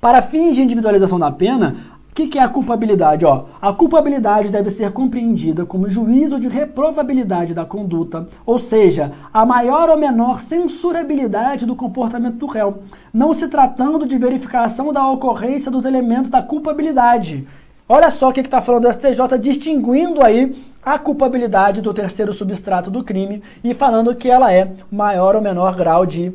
Para 0.00 0.22
fins 0.22 0.54
de 0.54 0.62
individualização 0.62 1.18
da 1.18 1.30
pena, 1.30 1.76
o 2.12 2.14
que, 2.14 2.26
que, 2.26 2.38
é 2.38 2.42
a 2.42 2.48
culpabilidade? 2.48 3.24
Ó, 3.24 3.44
a 3.60 3.72
culpabilidade 3.72 4.50
deve 4.50 4.70
ser 4.70 4.92
compreendida 4.92 5.64
como 5.64 5.88
juízo 5.88 6.38
de 6.38 6.46
reprovabilidade 6.46 7.54
da 7.54 7.64
conduta, 7.64 8.28
ou 8.44 8.58
seja, 8.58 9.12
a 9.32 9.46
maior 9.46 9.88
ou 9.88 9.96
menor 9.96 10.42
censurabilidade 10.42 11.64
do 11.64 11.74
comportamento 11.74 12.36
do 12.36 12.44
réu, 12.44 12.82
não 13.14 13.32
se 13.32 13.48
tratando 13.48 14.06
de 14.06 14.18
verificação 14.18 14.92
da 14.92 15.08
ocorrência 15.08 15.70
dos 15.70 15.86
elementos 15.86 16.30
da 16.30 16.42
culpabilidade. 16.42 17.48
Olha 17.88 18.10
só 18.10 18.28
o 18.28 18.32
que 18.32 18.40
está 18.40 18.60
falando 18.60 18.84
o 18.84 18.92
STJ, 18.92 19.38
distinguindo 19.40 20.22
aí 20.22 20.54
a 20.84 20.98
culpabilidade 20.98 21.80
do 21.80 21.94
terceiro 21.94 22.34
substrato 22.34 22.90
do 22.90 23.02
crime 23.02 23.42
e 23.64 23.72
falando 23.72 24.14
que 24.14 24.28
ela 24.28 24.52
é 24.52 24.70
maior 24.90 25.34
ou 25.34 25.40
menor 25.40 25.74
grau 25.74 26.04
de 26.04 26.30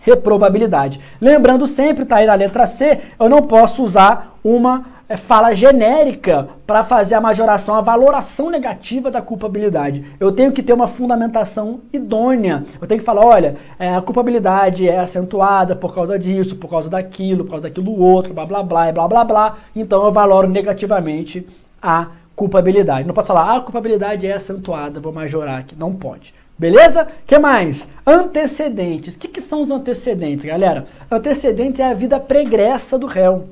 reprovabilidade. 0.00 1.00
Lembrando 1.20 1.66
sempre, 1.66 2.04
tá 2.04 2.16
aí 2.16 2.26
na 2.26 2.34
letra 2.34 2.66
C, 2.66 3.00
eu 3.18 3.28
não 3.28 3.42
posso 3.42 3.82
usar 3.82 4.38
uma 4.42 4.97
fala 5.16 5.54
genérica 5.54 6.48
para 6.66 6.84
fazer 6.84 7.14
a 7.14 7.20
majoração, 7.20 7.74
a 7.74 7.80
valoração 7.80 8.50
negativa 8.50 9.10
da 9.10 9.22
culpabilidade. 9.22 10.04
Eu 10.20 10.30
tenho 10.30 10.52
que 10.52 10.62
ter 10.62 10.74
uma 10.74 10.86
fundamentação 10.86 11.80
idônea. 11.92 12.64
Eu 12.80 12.86
tenho 12.86 13.00
que 13.00 13.06
falar, 13.06 13.24
olha, 13.24 13.56
é, 13.78 13.94
a 13.94 14.02
culpabilidade 14.02 14.86
é 14.86 14.98
acentuada 14.98 15.74
por 15.74 15.94
causa 15.94 16.18
disso, 16.18 16.56
por 16.56 16.68
causa 16.68 16.90
daquilo, 16.90 17.44
por 17.44 17.52
causa 17.52 17.68
daquilo 17.68 17.98
outro, 17.98 18.34
blá 18.34 18.44
blá 18.44 18.62
blá, 18.62 18.92
blá 18.92 19.08
blá 19.08 19.24
blá. 19.24 19.56
Então 19.74 20.04
eu 20.04 20.12
valoro 20.12 20.48
negativamente 20.48 21.46
a 21.80 22.08
culpabilidade. 22.36 23.06
Não 23.06 23.14
posso 23.14 23.28
falar, 23.28 23.44
ah, 23.50 23.56
a 23.56 23.60
culpabilidade 23.60 24.26
é 24.26 24.34
acentuada, 24.34 25.00
vou 25.00 25.12
majorar 25.12 25.60
aqui. 25.60 25.74
Não 25.74 25.94
pode. 25.94 26.34
Beleza? 26.58 27.06
que 27.26 27.38
mais? 27.38 27.86
Antecedentes. 28.04 29.14
O 29.14 29.18
que, 29.18 29.28
que 29.28 29.40
são 29.40 29.62
os 29.62 29.70
antecedentes, 29.70 30.44
galera? 30.44 30.86
Antecedentes 31.10 31.80
é 31.80 31.88
a 31.88 31.94
vida 31.94 32.18
pregressa 32.18 32.98
do 32.98 33.06
réu 33.06 33.48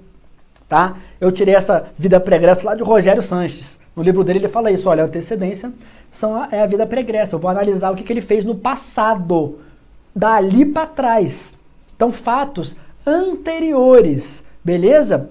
tá? 0.68 0.96
Eu 1.20 1.30
tirei 1.32 1.54
essa 1.54 1.86
vida 1.98 2.18
pregressa 2.20 2.66
lá 2.66 2.74
de 2.74 2.82
Rogério 2.82 3.22
Sanches. 3.22 3.78
No 3.94 4.02
livro 4.02 4.22
dele 4.22 4.40
ele 4.40 4.48
fala 4.48 4.70
isso, 4.70 4.88
olha, 4.88 5.02
a 5.02 5.06
antecedência 5.06 5.72
são 6.10 6.36
a, 6.36 6.48
é 6.50 6.62
a 6.62 6.66
vida 6.66 6.86
pregressa. 6.86 7.34
Eu 7.34 7.38
vou 7.38 7.50
analisar 7.50 7.90
o 7.90 7.96
que, 7.96 8.02
que 8.02 8.12
ele 8.12 8.20
fez 8.20 8.44
no 8.44 8.54
passado, 8.54 9.58
dali 10.14 10.64
para 10.64 10.86
trás. 10.86 11.56
Então, 11.94 12.12
fatos 12.12 12.76
anteriores, 13.06 14.44
beleza? 14.62 15.30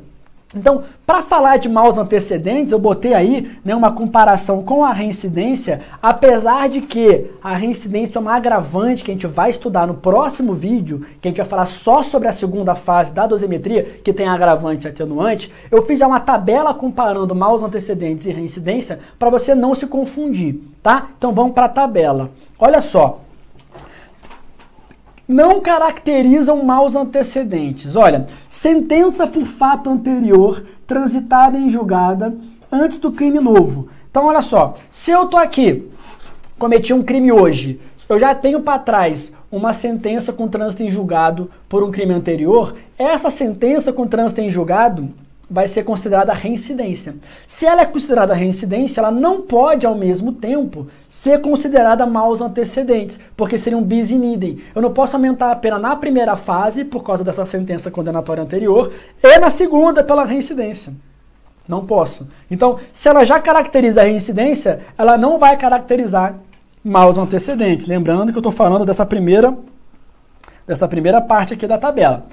Então, 0.56 0.84
para 1.06 1.22
falar 1.22 1.58
de 1.58 1.68
maus 1.68 1.98
antecedentes, 1.98 2.72
eu 2.72 2.80
botei 2.80 3.14
aí 3.14 3.58
né, 3.64 3.76
uma 3.76 3.92
comparação 3.92 4.64
com 4.64 4.84
a 4.84 4.92
reincidência, 4.92 5.82
apesar 6.02 6.70
de 6.70 6.82
que 6.82 7.32
a 7.44 7.56
reincidência 7.56 8.18
é 8.18 8.22
uma 8.22 8.36
agravante 8.36 9.04
que 9.04 9.12
a 9.12 9.14
gente 9.14 9.28
vai 9.28 9.50
estudar 9.50 9.86
no 9.86 9.96
próximo 9.96 10.54
vídeo, 10.54 11.06
que 11.22 11.28
a 11.28 11.32
gente 11.32 11.38
vai 11.38 11.46
falar 11.46 11.66
só 11.66 12.02
sobre 12.02 12.28
a 12.28 12.32
segunda 12.32 12.76
fase 12.76 13.12
da 13.12 13.28
dosimetria, 13.28 13.84
que 14.04 14.14
tem 14.14 14.28
agravante 14.28 14.88
e 14.88 14.90
atenuante, 14.90 15.52
eu 15.70 15.82
fiz 15.84 16.00
já 16.00 16.08
uma 16.08 16.20
tabela 16.20 16.74
comparando 16.74 17.36
maus 17.36 17.62
antecedentes 17.62 18.28
e 18.28 18.32
reincidência 18.32 19.00
para 19.20 19.30
você 19.30 19.54
não 19.54 19.76
se 19.76 19.88
confundir, 19.88 20.60
tá? 20.82 21.10
Então 21.18 21.34
vamos 21.34 21.54
para 21.54 21.66
a 21.66 21.70
tabela. 21.70 22.32
Olha 22.58 22.82
só, 22.82 23.25
não 25.28 25.60
caracterizam 25.60 26.64
maus 26.64 26.96
antecedentes. 26.96 27.96
Olha, 27.96 28.28
sentença 28.50 29.26
por 29.26 29.46
fato 29.46 29.90
anterior 29.90 30.66
transitada 30.86 31.58
em 31.58 31.70
julgada 31.70 32.36
antes 32.72 32.98
do 32.98 33.12
crime 33.12 33.40
novo. 33.40 33.90
Então, 34.10 34.26
olha 34.26 34.42
só, 34.42 34.76
se 34.90 35.12
eu 35.12 35.26
tô 35.28 35.38
aqui, 35.38 35.90
cometi 36.58 36.94
um 36.94 37.04
crime 37.04 37.32
hoje, 37.32 37.80
eu 38.08 38.20
já 38.20 38.36
tenho 38.36 38.62
para 38.62 38.80
trás 38.80 39.34
uma 39.52 39.74
sentença 39.74 40.32
com 40.32 40.48
trânsito 40.48 40.84
em 40.84 40.92
julgado 40.92 41.50
por 41.68 41.84
um 41.84 41.92
crime 41.92 42.14
anterior, 42.14 42.76
essa 42.98 43.30
sentença 43.30 43.92
com 43.92 44.08
trânsito 44.08 44.42
em 44.42 44.50
julgado 44.50 45.10
vai 45.50 45.68
ser 45.68 45.84
considerada 45.84 46.34
reincidência. 46.34 47.16
Se 47.46 47.66
ela 47.66 47.82
é 47.82 47.86
considerada 47.86 48.34
reincidência, 48.34 49.00
ela 49.00 49.12
não 49.12 49.42
pode, 49.42 49.86
ao 49.86 49.96
mesmo 49.96 50.34
tempo, 50.34 50.88
ser 51.10 51.42
considerada 51.42 52.06
maus 52.06 52.42
antecedentes, 52.42 53.20
porque 53.38 53.58
seria 53.58 53.78
um 53.78 53.84
bis 53.84 54.12
in 54.12 54.34
idem. 54.34 54.60
Eu 54.74 54.82
não 54.82 54.92
posso 54.92 55.16
aumentar 55.16 55.52
a 55.52 55.56
pena 55.56 55.78
na 55.78 55.96
primeira 55.96 56.36
fase, 56.36 56.84
por 56.84 57.04
causa 57.04 57.24
dessa 57.24 57.46
sentença 57.46 57.92
condenatória 57.92 58.44
anterior, 58.44 58.92
e 59.24 59.38
na 59.38 59.50
segunda, 59.50 60.04
pela 60.04 60.26
reincidência. 60.26 60.94
Não 61.68 61.86
posso. 61.86 62.28
Então, 62.50 62.80
se 62.92 63.10
ela 63.10 63.24
já 63.24 63.40
caracteriza 63.40 64.02
a 64.02 64.04
reincidência, 64.04 64.82
ela 64.98 65.18
não 65.18 65.40
vai 65.40 65.58
caracterizar 65.58 66.36
maus 66.84 67.18
antecedentes. 67.18 67.88
Lembrando 67.88 68.32
que 68.32 68.38
eu 68.38 68.42
estou 68.42 68.52
falando 68.52 68.86
dessa 68.86 69.06
primeira, 69.06 69.56
dessa 70.68 70.88
primeira 70.88 71.20
parte 71.22 71.54
aqui 71.54 71.66
da 71.66 71.78
tabela. 71.78 72.26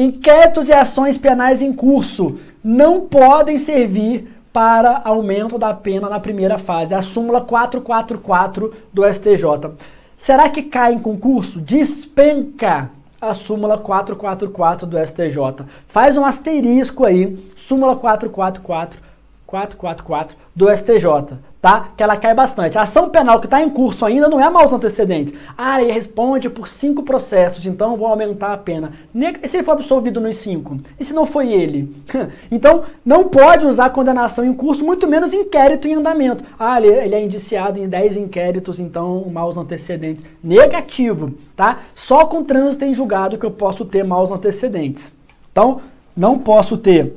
Inquéritos 0.00 0.70
e 0.70 0.72
ações 0.72 1.18
penais 1.18 1.60
em 1.60 1.74
curso 1.74 2.38
não 2.64 3.02
podem 3.02 3.58
servir 3.58 4.34
para 4.50 5.02
aumento 5.04 5.58
da 5.58 5.74
pena 5.74 6.08
na 6.08 6.18
primeira 6.18 6.56
fase. 6.56 6.94
A 6.94 7.02
súmula 7.02 7.42
444 7.42 8.74
do 8.90 9.04
STJ. 9.04 9.74
Será 10.16 10.48
que 10.48 10.62
cai 10.62 10.94
em 10.94 10.98
concurso? 10.98 11.60
Despenca 11.60 12.90
a 13.20 13.34
súmula 13.34 13.76
444 13.76 14.86
do 14.86 14.96
STJ. 14.98 15.66
Faz 15.86 16.16
um 16.16 16.24
asterisco 16.24 17.04
aí, 17.04 17.52
súmula 17.54 17.94
444, 17.94 19.02
444 19.46 20.34
do 20.56 20.74
STJ 20.74 21.49
tá? 21.60 21.90
Que 21.96 22.02
ela 22.02 22.16
cai 22.16 22.34
bastante. 22.34 22.78
A 22.78 22.82
ação 22.82 23.10
penal 23.10 23.38
que 23.38 23.46
está 23.46 23.62
em 23.62 23.68
curso 23.68 24.06
ainda 24.06 24.28
não 24.28 24.40
é 24.40 24.48
maus 24.48 24.72
antecedentes. 24.72 25.34
Ah, 25.56 25.80
ele 25.80 25.92
responde 25.92 26.48
por 26.48 26.68
cinco 26.68 27.02
processos, 27.02 27.66
então 27.66 27.96
vou 27.96 28.06
aumentar 28.06 28.52
a 28.52 28.56
pena. 28.56 28.92
E 29.14 29.48
se 29.48 29.58
ele 29.58 29.64
for 29.64 29.72
absolvido 29.72 30.20
nos 30.20 30.36
cinco? 30.36 30.78
E 30.98 31.04
se 31.04 31.12
não 31.12 31.26
foi 31.26 31.52
ele? 31.52 31.94
então, 32.50 32.84
não 33.04 33.28
pode 33.28 33.66
usar 33.66 33.90
condenação 33.90 34.44
em 34.44 34.54
curso, 34.54 34.84
muito 34.84 35.06
menos 35.06 35.34
inquérito 35.34 35.86
em 35.86 35.94
andamento. 35.94 36.44
Ah, 36.58 36.80
ele, 36.80 36.88
ele 36.88 37.14
é 37.14 37.22
indiciado 37.22 37.78
em 37.78 37.88
10 37.88 38.16
inquéritos, 38.16 38.80
então 38.80 39.26
maus 39.30 39.56
antecedentes. 39.56 40.24
Negativo, 40.42 41.34
tá? 41.54 41.80
Só 41.94 42.24
com 42.24 42.42
trânsito 42.42 42.84
em 42.84 42.94
julgado 42.94 43.36
que 43.36 43.44
eu 43.44 43.50
posso 43.50 43.84
ter 43.84 44.02
maus 44.02 44.30
antecedentes. 44.30 45.12
Então, 45.52 45.80
não 46.16 46.38
posso 46.38 46.76
ter 46.78 47.14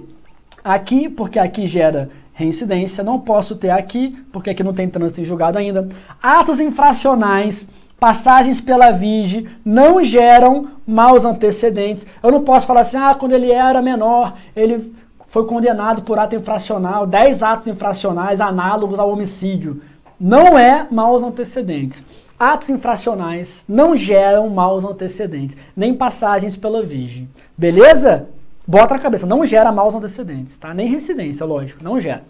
aqui, 0.63 1.09
porque 1.09 1.37
aqui 1.37 1.67
gera 1.67 2.09
reincidência. 2.33 3.03
Não 3.03 3.19
posso 3.19 3.55
ter 3.55 3.69
aqui, 3.69 4.17
porque 4.31 4.49
aqui 4.49 4.63
não 4.63 4.73
tem 4.73 4.89
trânsito 4.89 5.21
em 5.21 5.25
julgado 5.25 5.57
ainda. 5.57 5.87
Atos 6.21 6.59
infracionais, 6.59 7.67
passagens 7.99 8.59
pela 8.59 8.91
vige, 8.91 9.47
não 9.63 10.03
geram 10.03 10.67
maus 10.85 11.23
antecedentes. 11.23 12.05
Eu 12.21 12.31
não 12.31 12.41
posso 12.41 12.67
falar 12.67 12.81
assim, 12.81 12.97
ah, 12.97 13.15
quando 13.15 13.33
ele 13.33 13.51
era 13.51 13.81
menor, 13.81 14.33
ele 14.55 14.93
foi 15.27 15.45
condenado 15.45 16.01
por 16.01 16.19
ato 16.19 16.35
infracional, 16.35 17.07
10 17.07 17.41
atos 17.41 17.67
infracionais 17.67 18.41
análogos 18.41 18.99
ao 18.99 19.09
homicídio. 19.09 19.81
Não 20.19 20.59
é 20.59 20.85
maus 20.91 21.23
antecedentes. 21.23 22.03
Atos 22.39 22.69
infracionais 22.69 23.63
não 23.67 23.95
geram 23.95 24.49
maus 24.49 24.83
antecedentes, 24.83 25.55
nem 25.75 25.93
passagens 25.93 26.57
pela 26.57 26.83
vige. 26.83 27.27
Beleza? 27.57 28.27
Bota 28.65 28.93
na 28.93 28.99
cabeça, 28.99 29.25
não 29.25 29.45
gera 29.45 29.71
maus 29.71 29.93
antecedentes, 29.93 30.57
tá? 30.57 30.73
Nem 30.73 30.87
residência, 30.87 31.45
lógico, 31.45 31.83
não 31.83 31.99
gera. 31.99 32.23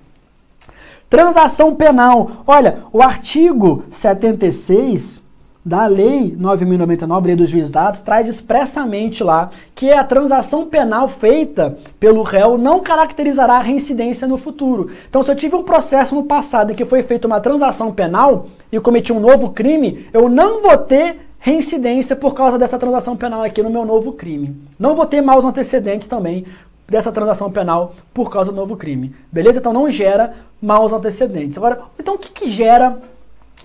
Transação 1.10 1.76
penal. 1.76 2.44
Olha, 2.48 2.80
o 2.92 3.02
artigo 3.02 3.84
76 3.92 5.22
da 5.66 5.86
Lei 5.86 6.36
9.099, 6.38 7.26
Lei 7.26 7.36
dos 7.36 7.50
Juizados, 7.50 8.02
traz 8.02 8.28
expressamente 8.28 9.24
lá 9.24 9.50
que 9.74 9.92
a 9.92 10.04
transação 10.04 10.66
penal 10.66 11.08
feita 11.08 11.78
pelo 12.00 12.22
réu 12.22 12.58
não 12.58 12.82
caracterizará 12.82 13.56
a 13.56 13.62
reincidência 13.62 14.28
no 14.28 14.38
futuro. 14.38 14.90
Então, 15.08 15.24
se 15.24 15.32
eu 15.32 15.36
tive 15.36 15.56
um 15.56 15.64
processo 15.64 16.16
no 16.16 16.24
passado 16.24 16.72
em 16.72 16.76
que 16.76 16.84
foi 16.84 17.02
feita 17.02 17.28
uma 17.28 17.40
transação 17.40 17.94
penal 17.94 18.48
e 18.72 18.80
cometi 18.80 19.14
um 19.14 19.20
novo 19.20 19.52
crime, 19.52 20.08
eu 20.12 20.28
não 20.28 20.62
vou 20.62 20.78
ter 20.78 21.20
reincidência 21.44 22.16
por 22.16 22.34
causa 22.34 22.58
dessa 22.58 22.80
transação 22.80 23.18
penal 23.18 23.44
aqui 23.44 23.62
no 23.62 23.70
meu 23.70 23.84
novo 23.84 24.14
crime. 24.14 24.56
Não 24.80 24.96
vou 24.96 25.06
ter 25.06 25.20
maus 25.20 25.44
antecedentes 25.44 26.08
também 26.08 26.46
dessa 26.88 27.12
transação 27.12 27.52
penal 27.52 27.96
por 28.14 28.32
causa 28.32 28.50
do 28.50 28.56
novo 28.56 28.78
crime. 28.78 29.14
Beleza? 29.30 29.60
Então 29.60 29.74
não 29.74 29.92
gera 29.92 30.34
maus 30.62 30.94
antecedentes. 30.94 31.58
Agora, 31.58 31.82
então 32.00 32.16
o 32.16 32.18
que, 32.18 32.30
que 32.30 32.50
gera 32.50 32.98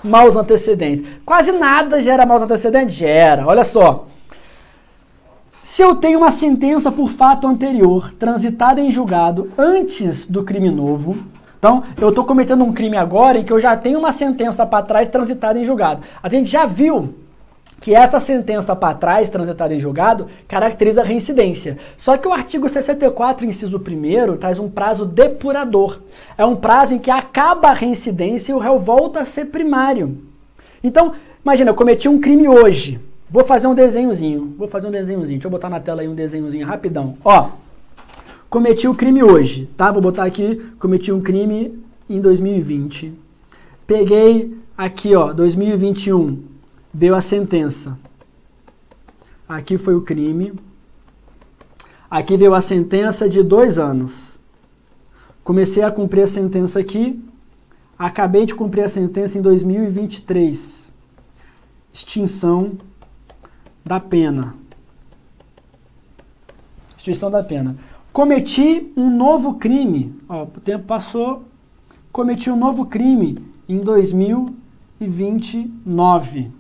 maus 0.03 0.35
antecedentes? 0.35 1.05
Quase 1.25 1.53
nada 1.53 2.03
gera 2.03 2.27
maus 2.27 2.43
antecedentes? 2.43 2.97
Gera. 2.97 3.47
Olha 3.47 3.63
só. 3.63 4.07
Se 5.63 5.81
eu 5.81 5.95
tenho 5.95 6.19
uma 6.19 6.33
sentença 6.33 6.91
por 6.91 7.11
fato 7.11 7.47
anterior 7.47 8.13
transitada 8.15 8.81
em 8.81 8.91
julgado 8.91 9.53
antes 9.57 10.29
do 10.29 10.43
crime 10.43 10.69
novo, 10.69 11.17
então 11.57 11.85
eu 11.97 12.09
estou 12.09 12.25
cometendo 12.25 12.65
um 12.65 12.73
crime 12.73 12.97
agora 12.97 13.39
em 13.39 13.45
que 13.45 13.53
eu 13.53 13.61
já 13.61 13.77
tenho 13.77 14.01
uma 14.01 14.11
sentença 14.11 14.67
para 14.67 14.83
trás 14.85 15.07
transitada 15.07 15.61
em 15.61 15.65
julgado. 15.65 16.03
A 16.21 16.29
gente 16.29 16.51
já 16.51 16.67
viu 16.67 17.15
que 17.81 17.95
essa 17.95 18.19
sentença 18.19 18.75
para 18.75 18.95
trás, 18.95 19.29
transitada 19.29 19.75
em 19.75 19.81
julgado, 19.81 20.27
caracteriza 20.47 21.01
a 21.01 21.05
reincidência. 21.05 21.79
Só 21.97 22.17
que 22.17 22.27
o 22.27 22.33
artigo 22.33 22.69
64, 22.69 23.47
inciso 23.47 23.79
1, 23.79 24.37
traz 24.37 24.59
um 24.59 24.69
prazo 24.69 25.05
depurador. 25.05 26.01
É 26.37 26.45
um 26.45 26.57
prazo 26.57 26.95
em 26.95 26.99
que 26.99 27.11
acaba 27.11 27.69
a 27.69 27.75
reincidência 27.75 28.53
e 28.53 28.55
o 28.55 28.59
réu 28.59 28.79
volta 28.79 29.21
a 29.21 29.25
ser 29.25 29.47
primário. 29.47 30.19
Então, 30.83 31.13
imagina, 31.45 31.71
eu 31.71 31.75
cometi 31.75 32.09
um 32.09 32.21
crime 32.21 32.49
hoje. 32.49 33.01
Vou 33.31 33.45
fazer 33.45 33.67
um 33.69 33.75
desenhozinho. 33.75 34.55
Vou 34.59 34.67
fazer 34.67 34.89
um 34.89 34.93
desenhozinho. 34.93 35.39
Deixa 35.39 35.47
eu 35.47 35.51
botar 35.51 35.69
na 35.69 35.79
tela 35.79 36.03
aí 36.03 36.09
um 36.09 36.15
desenhozinho 36.15 36.67
rapidão. 36.67 37.17
Ó, 37.25 37.51
cometi 38.51 38.89
o 38.89 38.95
crime 38.95 39.23
hoje, 39.23 39.69
tá? 39.77 39.93
Vou 39.93 40.03
botar 40.03 40.25
aqui, 40.25 40.57
cometi 40.81 41.13
um 41.13 41.21
crime 41.21 41.79
em 42.09 42.21
2020. 42.21 43.13
Peguei 43.87 44.57
aqui, 44.77 45.15
ó, 45.15 45.33
2021 45.33 46.58
veio 46.99 47.15
a 47.15 47.21
sentença. 47.21 47.97
Aqui 49.49 49.79
foi 49.79 49.95
o 49.95 50.03
crime. 50.03 50.53
Aqui 52.11 52.37
veio 52.37 52.55
a 52.55 52.61
sentença 52.61 53.29
de 53.29 53.41
dois 53.41 53.79
anos. 53.79 54.37
Comecei 55.45 55.85
a 55.85 55.93
cumprir 55.93 56.23
a 56.23 56.27
sentença 56.27 56.81
aqui. 56.81 57.23
Acabei 57.97 58.45
de 58.45 58.53
cumprir 58.53 58.83
a 58.83 58.89
sentença 58.89 59.39
em 59.39 59.43
2023. 59.43 60.93
Extinção 61.93 62.73
da 63.85 64.01
pena. 64.01 64.57
Extinção 66.97 67.31
da 67.31 67.45
pena. 67.45 67.77
Cometi 68.13 68.93
um 68.97 69.09
novo 69.09 69.55
crime. 69.55 70.17
Ó, 70.29 70.43
o 70.43 70.61
tempo 70.61 70.85
passou. 70.85 71.45
Cometi 72.11 72.51
um 72.51 72.57
novo 72.57 72.87
crime 72.87 73.39
em 73.69 73.79
2029 73.79 76.58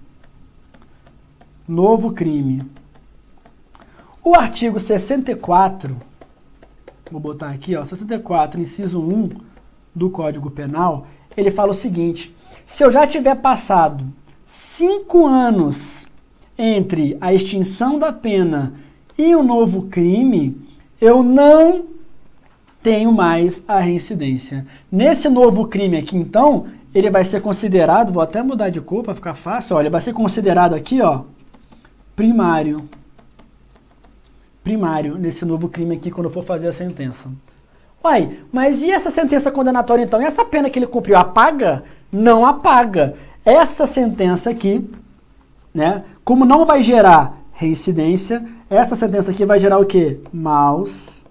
novo 1.68 2.12
crime. 2.12 2.62
O 4.24 4.34
artigo 4.34 4.80
64, 4.80 5.96
vou 7.10 7.20
botar 7.20 7.50
aqui, 7.50 7.76
ó, 7.76 7.84
64, 7.84 8.60
inciso 8.60 9.00
1 9.00 9.28
do 9.94 10.08
Código 10.08 10.50
Penal, 10.50 11.06
ele 11.36 11.50
fala 11.50 11.72
o 11.72 11.74
seguinte: 11.74 12.34
se 12.64 12.82
eu 12.82 12.90
já 12.90 13.06
tiver 13.06 13.34
passado 13.36 14.04
cinco 14.46 15.26
anos 15.26 16.06
entre 16.56 17.16
a 17.20 17.34
extinção 17.34 17.98
da 17.98 18.12
pena 18.12 18.74
e 19.16 19.34
o 19.36 19.42
novo 19.42 19.82
crime, 19.82 20.56
eu 21.00 21.22
não 21.22 21.84
tenho 22.82 23.12
mais 23.12 23.62
a 23.68 23.78
reincidência. 23.78 24.66
Nesse 24.90 25.28
novo 25.28 25.66
crime 25.66 25.96
aqui, 25.96 26.16
então, 26.16 26.66
ele 26.94 27.10
vai 27.10 27.24
ser 27.24 27.42
considerado, 27.42 28.12
vou 28.12 28.22
até 28.22 28.42
mudar 28.42 28.70
de 28.70 28.80
cor 28.80 29.04
para 29.04 29.14
ficar 29.14 29.34
fácil, 29.34 29.76
olha, 29.76 29.90
vai 29.90 30.00
ser 30.00 30.12
considerado 30.12 30.74
aqui, 30.74 31.00
ó, 31.02 31.22
primário. 32.18 32.88
Primário 34.64 35.16
nesse 35.16 35.44
novo 35.44 35.68
crime 35.68 35.94
aqui 35.94 36.10
quando 36.10 36.28
for 36.28 36.42
fazer 36.42 36.66
a 36.66 36.72
sentença. 36.72 37.30
Uai, 38.02 38.40
mas 38.52 38.82
e 38.82 38.90
essa 38.90 39.08
sentença 39.08 39.52
condenatória 39.52 40.02
então? 40.02 40.20
E 40.20 40.24
essa 40.24 40.44
pena 40.44 40.68
que 40.68 40.80
ele 40.80 40.88
cumpriu 40.88 41.16
apaga? 41.16 41.84
Não 42.10 42.44
apaga. 42.44 43.14
Essa 43.44 43.86
sentença 43.86 44.50
aqui, 44.50 44.90
né, 45.72 46.02
como 46.24 46.44
não 46.44 46.66
vai 46.66 46.82
gerar 46.82 47.38
reincidência, 47.52 48.44
essa 48.68 48.96
sentença 48.96 49.30
aqui 49.30 49.44
vai 49.44 49.60
gerar 49.60 49.78
o 49.78 49.86
quê? 49.86 50.18
Maus 50.32 51.24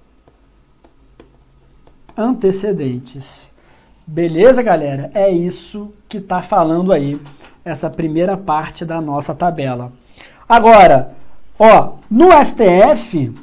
antecedentes. 2.15 3.45
Beleza, 4.05 4.63
galera? 4.63 5.11
É 5.13 5.29
isso 5.29 5.93
que 6.07 6.17
está 6.17 6.41
falando 6.41 6.93
aí 6.93 7.19
essa 7.65 7.89
primeira 7.89 8.37
parte 8.37 8.85
da 8.85 9.01
nossa 9.01 9.35
tabela. 9.35 9.91
Agora, 10.47 11.11
ó, 11.59 11.93
no 12.09 12.29
STF, 12.31 13.33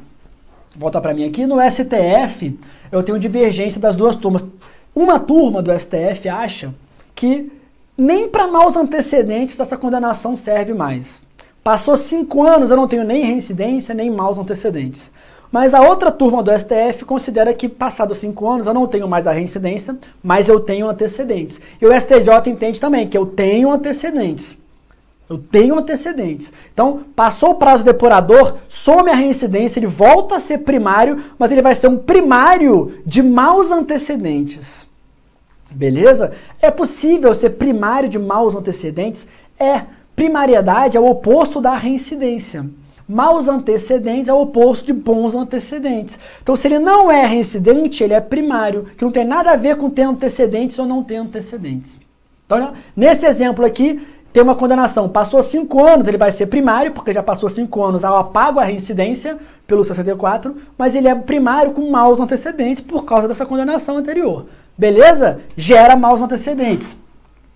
volta 0.74 1.00
para 1.00 1.12
mim 1.12 1.26
aqui, 1.26 1.46
no 1.46 1.56
STF, 1.60 2.58
eu 2.90 3.02
tenho 3.02 3.18
divergência 3.18 3.80
das 3.80 3.94
duas 3.94 4.16
turmas. 4.16 4.44
Uma 4.94 5.18
turma 5.18 5.60
do 5.60 5.70
STF 5.78 6.28
acha 6.28 6.74
que 7.14 7.52
nem 7.96 8.28
para 8.28 8.46
maus 8.46 8.76
antecedentes 8.76 9.60
essa 9.60 9.76
condenação 9.76 10.34
serve 10.34 10.72
mais. 10.72 11.22
Passou 11.62 11.96
cinco 11.96 12.42
anos, 12.42 12.70
eu 12.70 12.76
não 12.76 12.88
tenho 12.88 13.04
nem 13.04 13.24
reincidência, 13.24 13.94
nem 13.94 14.10
maus 14.10 14.38
antecedentes. 14.38 15.10
Mas 15.52 15.72
a 15.72 15.80
outra 15.82 16.10
turma 16.10 16.42
do 16.42 16.50
STF 16.58 17.04
considera 17.04 17.54
que, 17.54 17.68
passados 17.68 18.18
cinco 18.18 18.48
anos, 18.50 18.66
eu 18.66 18.74
não 18.74 18.86
tenho 18.86 19.06
mais 19.06 19.26
a 19.26 19.32
reincidência, 19.32 19.96
mas 20.22 20.48
eu 20.48 20.58
tenho 20.58 20.88
antecedentes. 20.88 21.60
E 21.80 21.86
o 21.86 21.92
STJ 21.92 22.50
entende 22.50 22.80
também 22.80 23.08
que 23.08 23.16
eu 23.16 23.24
tenho 23.24 23.70
antecedentes. 23.70 24.58
Eu 25.28 25.38
tenho 25.38 25.78
antecedentes. 25.78 26.52
Então, 26.72 27.04
passou 27.16 27.50
o 27.50 27.54
prazo 27.54 27.82
depurador, 27.82 28.58
some 28.68 29.10
a 29.10 29.14
reincidência, 29.14 29.78
ele 29.78 29.86
volta 29.86 30.36
a 30.36 30.38
ser 30.38 30.58
primário, 30.58 31.24
mas 31.38 31.50
ele 31.50 31.62
vai 31.62 31.74
ser 31.74 31.88
um 31.88 31.96
primário 31.96 32.98
de 33.06 33.22
maus 33.22 33.70
antecedentes. 33.70 34.86
Beleza? 35.70 36.32
É 36.60 36.70
possível 36.70 37.32
ser 37.34 37.50
primário 37.50 38.08
de 38.08 38.18
maus 38.18 38.54
antecedentes? 38.54 39.26
É. 39.58 39.82
Primariedade 40.14 40.96
é 40.96 41.00
o 41.00 41.10
oposto 41.10 41.60
da 41.60 41.74
reincidência. 41.74 42.64
Maus 43.08 43.48
antecedentes 43.48 44.28
é 44.28 44.32
o 44.32 44.42
oposto 44.42 44.86
de 44.86 44.92
bons 44.92 45.34
antecedentes. 45.34 46.18
Então, 46.42 46.54
se 46.54 46.68
ele 46.68 46.78
não 46.78 47.10
é 47.10 47.26
reincidente, 47.26 48.02
ele 48.02 48.14
é 48.14 48.20
primário, 48.20 48.86
que 48.96 49.04
não 49.04 49.10
tem 49.10 49.24
nada 49.24 49.50
a 49.50 49.56
ver 49.56 49.76
com 49.76 49.90
ter 49.90 50.02
antecedentes 50.02 50.78
ou 50.78 50.86
não 50.86 51.02
ter 51.02 51.16
antecedentes. 51.16 51.98
Então, 52.46 52.72
nesse 52.96 53.26
exemplo 53.26 53.64
aqui, 53.64 54.00
tem 54.34 54.42
uma 54.42 54.56
condenação. 54.56 55.08
Passou 55.08 55.40
cinco 55.44 55.86
anos, 55.86 56.08
ele 56.08 56.18
vai 56.18 56.32
ser 56.32 56.46
primário, 56.46 56.90
porque 56.90 57.12
já 57.12 57.22
passou 57.22 57.48
cinco 57.48 57.84
anos, 57.84 58.02
eu 58.02 58.16
apago 58.16 58.58
a 58.58 58.64
reincidência 58.64 59.38
pelo 59.64 59.84
64, 59.84 60.56
mas 60.76 60.96
ele 60.96 61.06
é 61.06 61.14
primário 61.14 61.70
com 61.70 61.88
maus 61.88 62.18
antecedentes 62.18 62.82
por 62.82 63.04
causa 63.04 63.28
dessa 63.28 63.46
condenação 63.46 63.96
anterior. 63.96 64.46
Beleza? 64.76 65.38
Gera 65.56 65.94
maus 65.94 66.20
antecedentes. 66.20 66.98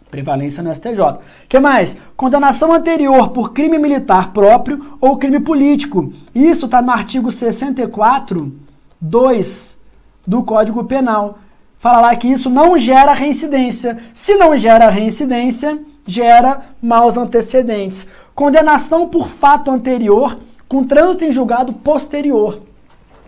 Prevalência 0.08 0.62
no 0.62 0.72
STJ. 0.72 1.18
que 1.48 1.58
mais? 1.58 1.98
Condenação 2.16 2.72
anterior 2.72 3.30
por 3.30 3.52
crime 3.52 3.76
militar 3.76 4.32
próprio 4.32 4.96
ou 5.00 5.18
crime 5.18 5.40
político. 5.40 6.12
Isso 6.32 6.66
está 6.66 6.80
no 6.80 6.92
artigo 6.92 7.32
64, 7.32 8.52
2 9.00 9.80
do 10.24 10.44
Código 10.44 10.84
Penal. 10.84 11.40
Fala 11.80 12.02
lá 12.02 12.14
que 12.14 12.28
isso 12.28 12.48
não 12.48 12.78
gera 12.78 13.12
reincidência. 13.14 13.98
Se 14.14 14.36
não 14.36 14.56
gera 14.56 14.88
reincidência, 14.88 15.76
gera 16.08 16.62
maus 16.80 17.18
antecedentes. 17.18 18.06
Condenação 18.34 19.08
por 19.08 19.28
fato 19.28 19.70
anterior 19.70 20.38
com 20.66 20.84
trânsito 20.84 21.24
em 21.24 21.32
julgado 21.32 21.74
posterior. 21.74 22.62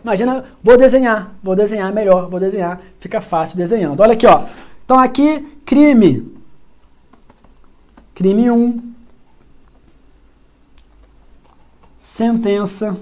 Imagina, 0.03 0.47
vou 0.63 0.79
desenhar, 0.79 1.35
vou 1.43 1.55
desenhar 1.55 1.93
melhor, 1.93 2.31
vou 2.31 2.41
desenhar, 2.41 2.81
fica 2.99 3.21
fácil 3.21 3.59
desenhando. 3.59 4.01
Olha 4.01 4.15
aqui, 4.15 4.27
ó. 4.27 4.47
Então 4.85 4.99
aqui, 4.99 5.41
crime. 5.65 6.33
Crime 8.15 8.51
1. 8.51 8.93
Sentença. 11.99 12.97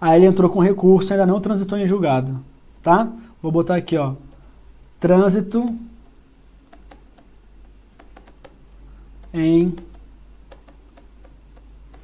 Aí 0.00 0.18
ele 0.18 0.26
entrou 0.26 0.50
com 0.50 0.60
recurso, 0.60 1.12
ainda 1.12 1.26
não 1.26 1.40
transitou 1.40 1.78
em 1.78 1.86
julgado, 1.86 2.38
tá? 2.82 3.08
Vou 3.42 3.52
botar 3.52 3.76
aqui, 3.76 3.96
ó. 3.96 4.14
Trânsito 4.98 5.74
em 9.40 9.76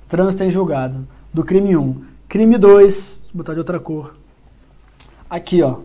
trânsito 0.09 0.45
em 0.45 0.51
julgado 0.51 1.07
do 1.33 1.42
crime 1.42 1.77
1. 1.77 2.05
Crime 2.29 2.59
2, 2.59 3.23
vou 3.33 3.38
botar 3.38 3.55
de 3.55 3.59
outra 3.61 3.81
cor. 3.81 4.14
Aqui, 5.29 5.62
ó. 5.62 5.81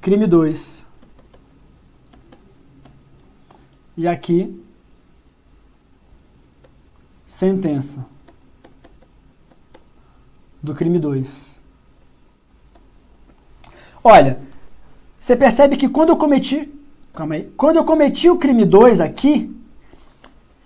Crime 0.00 0.26
2. 0.26 0.86
E 3.96 4.06
aqui, 4.06 4.62
sentença 7.26 8.06
do 10.62 10.74
crime 10.74 10.98
2. 10.98 11.58
Olha, 14.04 14.40
você 15.18 15.34
percebe 15.34 15.76
que 15.76 15.88
quando 15.88 16.10
eu 16.10 16.16
cometi, 16.16 16.72
calma 17.12 17.34
aí, 17.34 17.50
quando 17.56 17.76
eu 17.76 17.84
cometi 17.84 18.30
o 18.30 18.38
crime 18.38 18.64
2 18.64 19.00
aqui, 19.00 19.57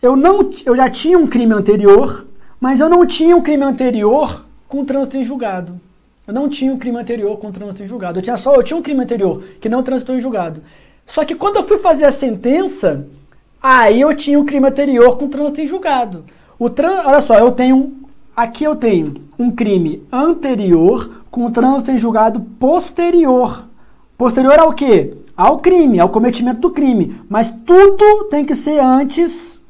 eu, 0.02 0.16
não, 0.16 0.50
eu 0.66 0.74
já 0.74 0.90
tinha 0.90 1.16
um 1.16 1.28
crime 1.28 1.54
anterior, 1.54 2.26
mas 2.60 2.80
eu 2.80 2.90
não 2.90 3.06
tinha 3.06 3.36
um 3.36 3.40
crime 3.40 3.62
anterior 3.62 4.44
com 4.68 4.84
trânsito 4.84 5.16
em 5.16 5.24
julgado. 5.24 5.80
Eu 6.26 6.34
não 6.34 6.48
tinha 6.48 6.72
um 6.72 6.78
crime 6.78 6.98
anterior 6.98 7.36
com 7.38 7.52
trânsito 7.52 7.84
em 7.84 7.86
julgado. 7.86 8.18
Eu 8.18 8.22
tinha 8.22 8.36
só, 8.36 8.54
eu 8.54 8.62
tinha 8.62 8.76
um 8.76 8.82
crime 8.82 9.02
anterior 9.02 9.42
que 9.60 9.68
não 9.68 9.82
transitou 9.82 10.16
em 10.16 10.20
julgado. 10.20 10.62
Só 11.06 11.24
que 11.24 11.36
quando 11.36 11.56
eu 11.56 11.64
fui 11.64 11.78
fazer 11.78 12.04
a 12.04 12.10
sentença, 12.10 13.06
aí 13.62 14.00
eu 14.00 14.14
tinha 14.16 14.38
um 14.38 14.44
crime 14.44 14.66
anterior 14.66 15.16
com 15.16 15.28
trânsito 15.28 15.60
em 15.60 15.66
julgado. 15.66 16.24
O 16.58 16.68
tran, 16.68 17.02
olha 17.04 17.20
só, 17.20 17.38
eu 17.38 17.52
tenho 17.52 17.92
aqui 18.34 18.64
eu 18.64 18.74
tenho 18.74 19.14
um 19.38 19.50
crime 19.50 20.02
anterior 20.10 21.22
com 21.30 21.50
trânsito 21.50 21.92
em 21.92 21.98
julgado 21.98 22.40
posterior. 22.58 23.66
Posterior 24.18 24.58
ao 24.58 24.72
quê? 24.72 25.14
Ao 25.36 25.58
crime, 25.58 26.00
ao 26.00 26.08
cometimento 26.08 26.60
do 26.60 26.70
crime. 26.70 27.20
Mas 27.28 27.52
tudo 27.64 28.24
tem 28.30 28.44
que 28.44 28.54
ser 28.54 28.80
antes 28.80 29.62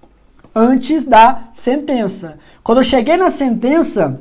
antes 0.55 1.05
da 1.05 1.45
sentença. 1.55 2.39
Quando 2.63 2.79
eu 2.79 2.85
cheguei 2.85 3.17
na 3.17 3.31
sentença, 3.31 4.21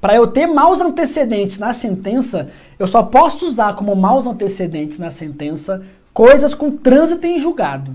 para 0.00 0.16
eu 0.16 0.26
ter 0.26 0.46
maus 0.46 0.80
antecedentes 0.80 1.58
na 1.58 1.72
sentença, 1.72 2.50
eu 2.78 2.86
só 2.86 3.02
posso 3.02 3.46
usar 3.46 3.76
como 3.76 3.94
maus 3.94 4.26
antecedentes 4.26 4.98
na 4.98 5.10
sentença 5.10 5.84
coisas 6.12 6.54
com 6.54 6.70
trânsito 6.70 7.26
em 7.26 7.38
julgado. 7.38 7.94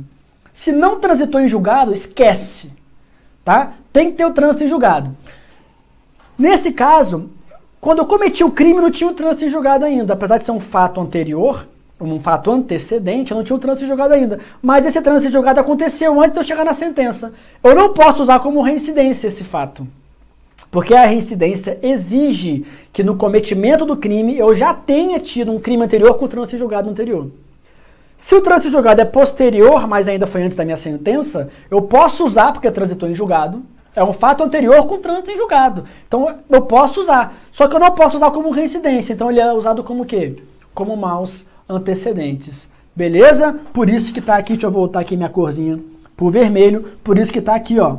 Se 0.53 0.71
não 0.71 0.99
transitou 0.99 1.39
em 1.41 1.47
julgado, 1.47 1.91
esquece. 1.91 2.71
Tá? 3.43 3.73
Tem 3.93 4.11
que 4.11 4.17
ter 4.17 4.25
o 4.25 4.33
trânsito 4.33 4.63
em 4.63 4.67
julgado. 4.67 5.15
Nesse 6.37 6.71
caso, 6.71 7.29
quando 7.79 7.99
eu 7.99 8.05
cometi 8.05 8.43
o 8.43 8.51
crime, 8.51 8.81
não 8.81 8.91
tinha 8.91 9.09
o 9.09 9.13
trânsito 9.13 9.45
em 9.45 9.49
julgado 9.49 9.85
ainda. 9.85 10.13
Apesar 10.13 10.37
de 10.37 10.43
ser 10.43 10.51
um 10.51 10.59
fato 10.59 10.99
anterior, 10.99 11.67
um 11.99 12.19
fato 12.19 12.51
antecedente, 12.51 13.31
eu 13.31 13.37
não 13.37 13.43
tinha 13.43 13.55
o 13.55 13.59
trânsito 13.59 13.85
em 13.85 13.87
julgado 13.87 14.13
ainda. 14.13 14.39
Mas 14.61 14.85
esse 14.85 15.01
trânsito 15.01 15.33
julgado 15.33 15.59
aconteceu 15.59 16.19
antes 16.19 16.33
de 16.33 16.39
eu 16.39 16.43
chegar 16.43 16.63
na 16.63 16.73
sentença. 16.73 17.33
Eu 17.63 17.73
não 17.73 17.93
posso 17.93 18.21
usar 18.21 18.39
como 18.39 18.61
reincidência 18.61 19.27
esse 19.27 19.43
fato. 19.43 19.87
Porque 20.69 20.93
a 20.93 21.05
reincidência 21.05 21.79
exige 21.81 22.65
que 22.91 23.03
no 23.03 23.15
cometimento 23.15 23.85
do 23.85 23.97
crime 23.97 24.37
eu 24.37 24.53
já 24.53 24.73
tenha 24.73 25.19
tido 25.19 25.51
um 25.51 25.59
crime 25.59 25.83
anterior 25.83 26.17
com 26.17 26.25
o 26.25 26.27
trânsito 26.27 26.57
julgado 26.57 26.89
anterior. 26.89 27.31
Se 28.15 28.35
o 28.35 28.41
trânsito 28.41 28.71
julgado 28.71 29.01
é 29.01 29.05
posterior, 29.05 29.87
mas 29.87 30.07
ainda 30.07 30.27
foi 30.27 30.43
antes 30.43 30.57
da 30.57 30.65
minha 30.65 30.77
sentença, 30.77 31.49
eu 31.69 31.81
posso 31.83 32.25
usar 32.25 32.51
porque 32.51 32.69
transitou 32.69 33.09
em 33.09 33.15
julgado. 33.15 33.63
É 33.95 34.03
um 34.03 34.13
fato 34.13 34.43
anterior 34.43 34.85
com 34.85 34.99
trânsito 34.99 35.31
em 35.31 35.37
julgado. 35.37 35.85
Então 36.07 36.35
eu 36.49 36.61
posso 36.63 37.01
usar. 37.01 37.35
Só 37.51 37.67
que 37.67 37.75
eu 37.75 37.79
não 37.79 37.91
posso 37.91 38.17
usar 38.17 38.29
como 38.31 38.51
reincidência. 38.51 39.13
Então 39.13 39.31
ele 39.31 39.39
é 39.39 39.51
usado 39.53 39.83
como 39.83 40.03
o 40.03 40.05
quê? 40.05 40.35
Como 40.73 40.95
maus 40.95 41.47
antecedentes. 41.69 42.69
Beleza? 42.95 43.53
Por 43.73 43.89
isso 43.89 44.11
que 44.11 44.19
está 44.19 44.37
aqui, 44.37 44.53
deixa 44.53 44.67
eu 44.67 44.71
voltar 44.71 45.01
aqui 45.01 45.15
minha 45.15 45.29
corzinha 45.29 45.79
pro 46.15 46.29
vermelho. 46.29 46.85
Por 47.03 47.17
isso 47.17 47.31
que 47.31 47.39
está 47.39 47.55
aqui, 47.55 47.79
ó 47.79 47.97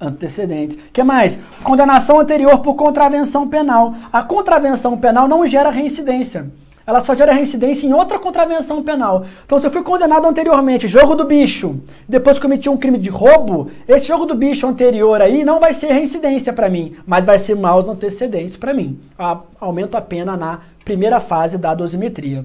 antecedentes. 0.00 0.78
que 0.92 1.02
mais? 1.02 1.38
Condenação 1.62 2.20
anterior 2.20 2.58
por 2.60 2.74
contravenção 2.74 3.48
penal. 3.48 3.94
A 4.12 4.22
contravenção 4.22 4.96
penal 4.96 5.26
não 5.26 5.46
gera 5.46 5.70
reincidência. 5.70 6.50
Ela 6.86 7.00
só 7.00 7.14
gera 7.14 7.32
reincidência 7.32 7.86
em 7.86 7.94
outra 7.94 8.18
contravenção 8.18 8.82
penal. 8.82 9.24
Então, 9.44 9.58
se 9.58 9.66
eu 9.66 9.70
fui 9.70 9.82
condenado 9.82 10.26
anteriormente, 10.26 10.86
jogo 10.86 11.14
do 11.14 11.24
bicho, 11.24 11.80
depois 12.06 12.38
cometi 12.38 12.68
um 12.68 12.76
crime 12.76 12.98
de 12.98 13.08
roubo, 13.08 13.70
esse 13.88 14.06
jogo 14.06 14.26
do 14.26 14.34
bicho 14.34 14.66
anterior 14.66 15.22
aí 15.22 15.44
não 15.44 15.58
vai 15.58 15.72
ser 15.72 15.92
reincidência 15.92 16.52
para 16.52 16.68
mim, 16.68 16.96
mas 17.06 17.24
vai 17.24 17.38
ser 17.38 17.54
maus 17.54 17.88
antecedentes 17.88 18.56
para 18.56 18.74
mim. 18.74 19.00
Aumento 19.58 19.96
a 19.96 20.00
pena 20.02 20.36
na 20.36 20.60
primeira 20.84 21.20
fase 21.20 21.56
da 21.56 21.74
dosimetria. 21.74 22.44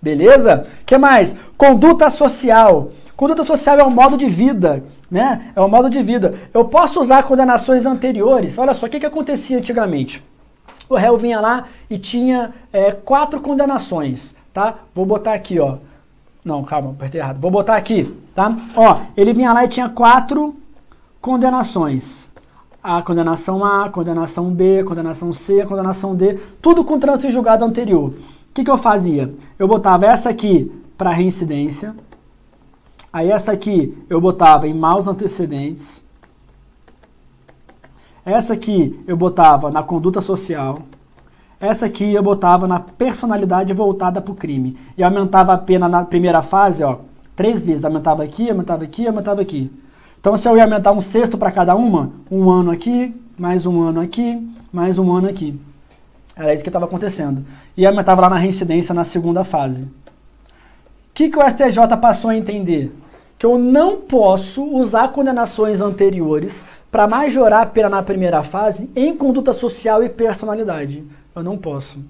Beleza? 0.00 0.66
que 0.86 0.96
mais? 0.96 1.36
Conduta 1.56 2.08
social. 2.08 2.92
Conduta 3.16 3.42
social 3.42 3.80
é 3.80 3.84
um 3.84 3.90
modo 3.90 4.16
de 4.16 4.28
vida, 4.28 4.84
né? 5.10 5.50
É 5.56 5.60
um 5.60 5.68
modo 5.68 5.90
de 5.90 6.00
vida. 6.00 6.36
Eu 6.54 6.64
posso 6.66 7.00
usar 7.00 7.24
condenações 7.24 7.84
anteriores. 7.84 8.56
Olha 8.56 8.72
só, 8.72 8.86
o 8.86 8.88
que, 8.88 9.00
que 9.00 9.06
acontecia 9.06 9.58
antigamente? 9.58 10.22
O 10.88 10.96
réu 10.96 11.16
vinha 11.16 11.40
lá 11.40 11.64
e 11.88 11.98
tinha 11.98 12.52
é, 12.72 12.92
quatro 12.92 13.40
condenações, 13.40 14.36
tá? 14.52 14.76
Vou 14.94 15.04
botar 15.04 15.34
aqui, 15.34 15.58
ó. 15.58 15.76
Não, 16.44 16.64
calma, 16.64 16.90
apertei 16.90 17.20
errado. 17.20 17.40
Vou 17.40 17.50
botar 17.50 17.76
aqui, 17.76 18.16
tá? 18.34 18.56
Ó, 18.74 19.00
ele 19.16 19.32
vinha 19.32 19.52
lá 19.52 19.64
e 19.64 19.68
tinha 19.68 19.88
quatro 19.88 20.56
condenações. 21.20 22.28
A 22.82 23.02
condenação 23.02 23.64
A, 23.64 23.84
a 23.84 23.90
condenação 23.90 24.50
B, 24.50 24.80
a 24.80 24.84
condenação 24.84 25.32
C, 25.32 25.60
a 25.60 25.66
condenação 25.66 26.14
D, 26.14 26.38
tudo 26.62 26.84
com 26.84 26.98
trânsito 26.98 27.26
em 27.26 27.32
julgado 27.32 27.64
anterior. 27.64 28.10
O 28.10 28.54
que, 28.54 28.64
que 28.64 28.70
eu 28.70 28.78
fazia? 28.78 29.34
Eu 29.58 29.68
botava 29.68 30.06
essa 30.06 30.30
aqui 30.30 30.72
para 30.96 31.10
reincidência, 31.10 31.94
Aí 33.12 33.30
essa 33.30 33.52
aqui 33.52 33.96
eu 34.08 34.20
botava 34.20 34.68
em 34.68 34.74
maus 34.74 35.08
antecedentes. 35.08 36.06
Essa 38.30 38.54
aqui 38.54 38.98
eu 39.06 39.16
botava 39.16 39.70
na 39.70 39.82
conduta 39.82 40.20
social. 40.20 40.80
Essa 41.60 41.86
aqui 41.86 42.12
eu 42.12 42.22
botava 42.22 42.68
na 42.68 42.78
personalidade 42.78 43.72
voltada 43.72 44.20
para 44.20 44.32
o 44.32 44.36
crime. 44.36 44.76
E 44.96 45.02
aumentava 45.02 45.52
a 45.54 45.58
pena 45.58 45.88
na 45.88 46.04
primeira 46.04 46.42
fase, 46.42 46.82
ó, 46.82 46.98
três 47.34 47.62
vezes. 47.62 47.84
Aumentava 47.84 48.22
aqui, 48.22 48.50
aumentava 48.50 48.84
aqui, 48.84 49.06
aumentava 49.06 49.40
aqui. 49.40 49.72
Então, 50.20 50.36
se 50.36 50.48
eu 50.48 50.56
ia 50.56 50.64
aumentar 50.64 50.92
um 50.92 51.00
sexto 51.00 51.38
para 51.38 51.50
cada 51.50 51.74
uma, 51.74 52.10
um 52.30 52.50
ano 52.50 52.70
aqui, 52.70 53.14
mais 53.38 53.64
um 53.64 53.80
ano 53.80 54.00
aqui, 54.00 54.46
mais 54.72 54.98
um 54.98 55.10
ano 55.12 55.28
aqui. 55.28 55.58
Era 56.36 56.52
isso 56.52 56.62
que 56.62 56.68
estava 56.68 56.84
acontecendo. 56.84 57.44
E 57.76 57.86
aumentava 57.86 58.22
lá 58.22 58.30
na 58.30 58.36
reincidência 58.36 58.94
na 58.94 59.04
segunda 59.04 59.44
fase 59.44 59.88
que, 61.18 61.28
que 61.28 61.36
o 61.36 61.42
STJ 61.42 61.96
passou 62.00 62.30
a 62.30 62.36
entender? 62.36 62.92
Que 63.36 63.44
eu 63.44 63.58
não 63.58 63.96
posso 63.96 64.62
usar 64.62 65.08
condenações 65.08 65.80
anteriores 65.80 66.62
para 66.90 67.06
majorar 67.06 67.62
a 67.62 67.66
pena 67.66 67.88
na 67.88 68.02
primeira 68.02 68.42
fase 68.42 68.90
em 68.94 69.16
conduta 69.16 69.52
social 69.52 70.02
e 70.02 70.08
personalidade. 70.08 71.04
Eu 71.34 71.42
não 71.42 71.56
posso. 71.56 72.00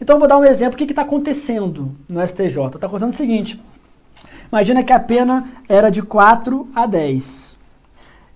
Então, 0.00 0.18
vou 0.18 0.28
dar 0.28 0.38
um 0.38 0.44
exemplo. 0.44 0.74
O 0.74 0.76
que 0.76 0.84
está 0.84 1.02
acontecendo 1.02 1.92
no 2.08 2.24
STJ? 2.26 2.66
Está 2.74 2.86
acontecendo 2.86 3.12
o 3.12 3.16
seguinte. 3.16 3.62
Imagina 4.50 4.82
que 4.82 4.92
a 4.92 5.00
pena 5.00 5.48
era 5.68 5.90
de 5.90 6.02
4 6.02 6.68
a 6.74 6.86
10. 6.86 7.56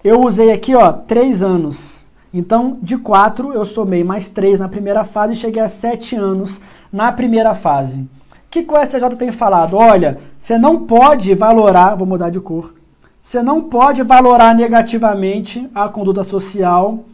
Eu 0.03 0.21
usei 0.21 0.53
aqui, 0.53 0.75
ó, 0.75 0.93
3 0.93 1.43
anos. 1.43 1.97
Então, 2.33 2.79
de 2.83 2.97
4 2.97 3.53
eu 3.53 3.65
somei 3.65 4.03
mais 4.03 4.29
3 4.29 4.61
na 4.61 4.69
primeira 4.69 5.05
fase 5.05 5.35
e 5.35 5.37
cheguei 5.37 5.63
a 5.63 5.69
7 5.69 6.17
anos 6.17 6.61
na 6.93 7.13
primeira 7.13 7.55
fase 7.55 8.09
que, 8.51 8.65
que 8.65 8.75
o 8.75 8.85
STJ 8.85 9.17
tem 9.17 9.31
falado? 9.31 9.77
Olha, 9.77 10.19
você 10.39 10.59
não 10.59 10.85
pode 10.85 11.35
valorar, 11.35 11.95
vou 11.95 12.07
mudar 12.07 12.31
de 12.31 12.41
cor, 12.41 12.75
você 13.23 13.43
não 13.43 13.63
pode 13.63 14.03
valorar 14.03 14.55
negativamente 14.55 15.69
a 15.75 15.89
conduta 15.89 16.25
social 16.25 17.05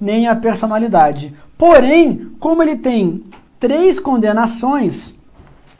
nem 0.00 0.28
a 0.28 0.36
personalidade. 0.36 1.34
Porém, 1.56 2.30
como 2.38 2.62
ele 2.62 2.76
tem 2.76 3.24
três 3.58 3.98
condenações, 3.98 5.14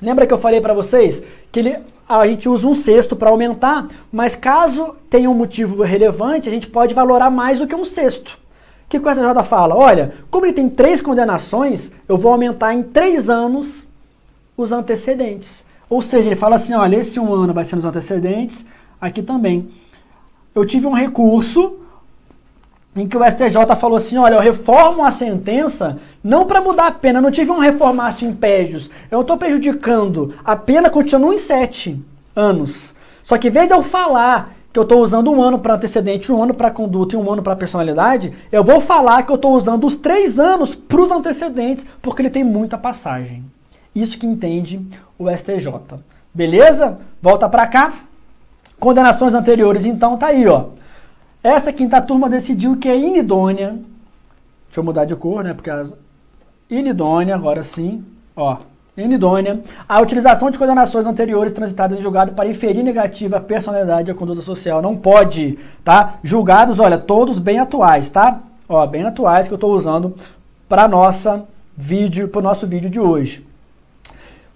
lembra 0.00 0.26
que 0.26 0.32
eu 0.32 0.38
falei 0.38 0.60
para 0.60 0.72
vocês 0.72 1.22
que 1.52 1.60
ele, 1.60 1.76
a 2.08 2.26
gente 2.26 2.48
usa 2.48 2.66
um 2.66 2.74
sexto 2.74 3.14
para 3.14 3.30
aumentar, 3.30 3.88
mas 4.10 4.34
caso 4.34 4.96
tenha 5.10 5.30
um 5.30 5.34
motivo 5.34 5.82
relevante, 5.82 6.48
a 6.48 6.52
gente 6.52 6.66
pode 6.66 6.94
valorar 6.94 7.30
mais 7.30 7.58
do 7.58 7.66
que 7.66 7.74
um 7.74 7.84
sexto. 7.84 8.38
O 8.86 8.88
que, 8.88 8.98
o 8.98 9.10
STJ 9.10 9.44
fala? 9.44 9.74
Olha, 9.74 10.14
como 10.30 10.46
ele 10.46 10.52
tem 10.52 10.68
três 10.68 11.00
condenações, 11.00 11.92
eu 12.08 12.16
vou 12.16 12.32
aumentar 12.32 12.72
em 12.72 12.82
três 12.82 13.28
anos 13.28 13.86
os 14.56 14.72
antecedentes. 14.72 15.64
Ou 15.90 16.00
seja, 16.00 16.28
ele 16.28 16.36
fala 16.36 16.56
assim, 16.56 16.74
olha, 16.74 16.96
esse 16.96 17.18
um 17.18 17.32
ano 17.32 17.52
vai 17.52 17.64
ser 17.64 17.76
nos 17.76 17.84
antecedentes, 17.84 18.64
aqui 19.06 19.22
também. 19.22 19.68
Eu 20.54 20.64
tive 20.64 20.86
um 20.86 20.92
recurso 20.92 21.78
em 22.96 23.08
que 23.08 23.16
o 23.16 23.28
STJ 23.28 23.74
falou 23.78 23.96
assim, 23.96 24.16
olha, 24.16 24.34
eu 24.34 24.40
reformo 24.40 25.04
a 25.04 25.10
sentença 25.10 25.98
não 26.22 26.46
para 26.46 26.60
mudar 26.60 26.86
a 26.86 26.92
pena, 26.92 27.18
eu 27.18 27.22
não 27.22 27.30
tive 27.30 27.50
um 27.50 27.58
reformácio 27.58 28.28
impédios, 28.28 28.88
eu 29.10 29.22
estou 29.22 29.36
prejudicando, 29.36 30.34
a 30.44 30.54
pena 30.54 30.88
continua 30.88 31.34
em 31.34 31.38
sete 31.38 32.00
anos. 32.36 32.94
Só 33.20 33.36
que 33.36 33.48
em 33.48 33.50
vez 33.50 33.66
de 33.66 33.74
eu 33.74 33.82
falar 33.82 34.54
que 34.72 34.78
eu 34.78 34.84
estou 34.84 35.00
usando 35.00 35.30
um 35.30 35.42
ano 35.42 35.58
para 35.58 35.74
antecedente, 35.74 36.30
um 36.30 36.42
ano 36.42 36.54
para 36.54 36.70
conduta 36.70 37.14
e 37.14 37.18
um 37.18 37.30
ano 37.30 37.42
para 37.42 37.56
personalidade, 37.56 38.32
eu 38.50 38.62
vou 38.62 38.80
falar 38.80 39.22
que 39.22 39.32
eu 39.32 39.36
estou 39.36 39.56
usando 39.56 39.86
os 39.86 39.96
três 39.96 40.38
anos 40.38 40.74
para 40.74 41.00
os 41.00 41.10
antecedentes, 41.10 41.86
porque 42.02 42.22
ele 42.22 42.30
tem 42.30 42.44
muita 42.44 42.76
passagem. 42.76 43.44
Isso 43.94 44.18
que 44.18 44.26
entende 44.26 44.84
o 45.18 45.30
STJ. 45.30 45.68
Beleza? 46.32 46.98
Volta 47.22 47.48
para 47.48 47.66
cá. 47.66 47.94
Condenações 48.84 49.32
anteriores, 49.32 49.86
então, 49.86 50.18
tá 50.18 50.26
aí, 50.26 50.46
ó. 50.46 50.66
Essa 51.42 51.72
quinta 51.72 52.02
turma 52.02 52.28
decidiu 52.28 52.76
que 52.76 52.86
é 52.86 52.94
inidônea. 52.94 53.78
Deixa 54.66 54.78
eu 54.78 54.84
mudar 54.84 55.06
de 55.06 55.16
cor, 55.16 55.42
né? 55.42 55.54
Porque 55.54 55.70
a 55.70 55.86
inidônea, 56.68 57.34
agora 57.34 57.62
sim, 57.62 58.04
ó. 58.36 58.58
Inidônea. 58.94 59.62
A 59.88 60.02
utilização 60.02 60.50
de 60.50 60.58
condenações 60.58 61.06
anteriores 61.06 61.54
transitadas 61.54 61.98
em 61.98 62.02
julgado 62.02 62.32
para 62.32 62.46
inferir 62.46 62.84
negativa 62.84 63.38
a 63.38 63.40
personalidade 63.40 64.10
e 64.10 64.12
a 64.12 64.14
conduta 64.14 64.42
social. 64.42 64.82
Não 64.82 64.94
pode, 64.94 65.58
tá? 65.82 66.16
Julgados, 66.22 66.78
olha, 66.78 66.98
todos 66.98 67.38
bem 67.38 67.58
atuais, 67.58 68.10
tá? 68.10 68.40
Ó, 68.68 68.86
bem 68.86 69.04
atuais 69.04 69.48
que 69.48 69.54
eu 69.54 69.56
estou 69.56 69.74
usando 69.74 70.14
para 70.68 70.86
nossa 70.86 71.44
vídeo, 71.74 72.28
para 72.28 72.40
o 72.40 72.42
nosso 72.42 72.66
vídeo 72.66 72.90
de 72.90 73.00
hoje. 73.00 73.46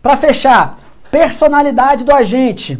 Para 0.02 0.18
fechar, 0.18 0.78
personalidade 1.10 2.04
do 2.04 2.12
agente. 2.12 2.78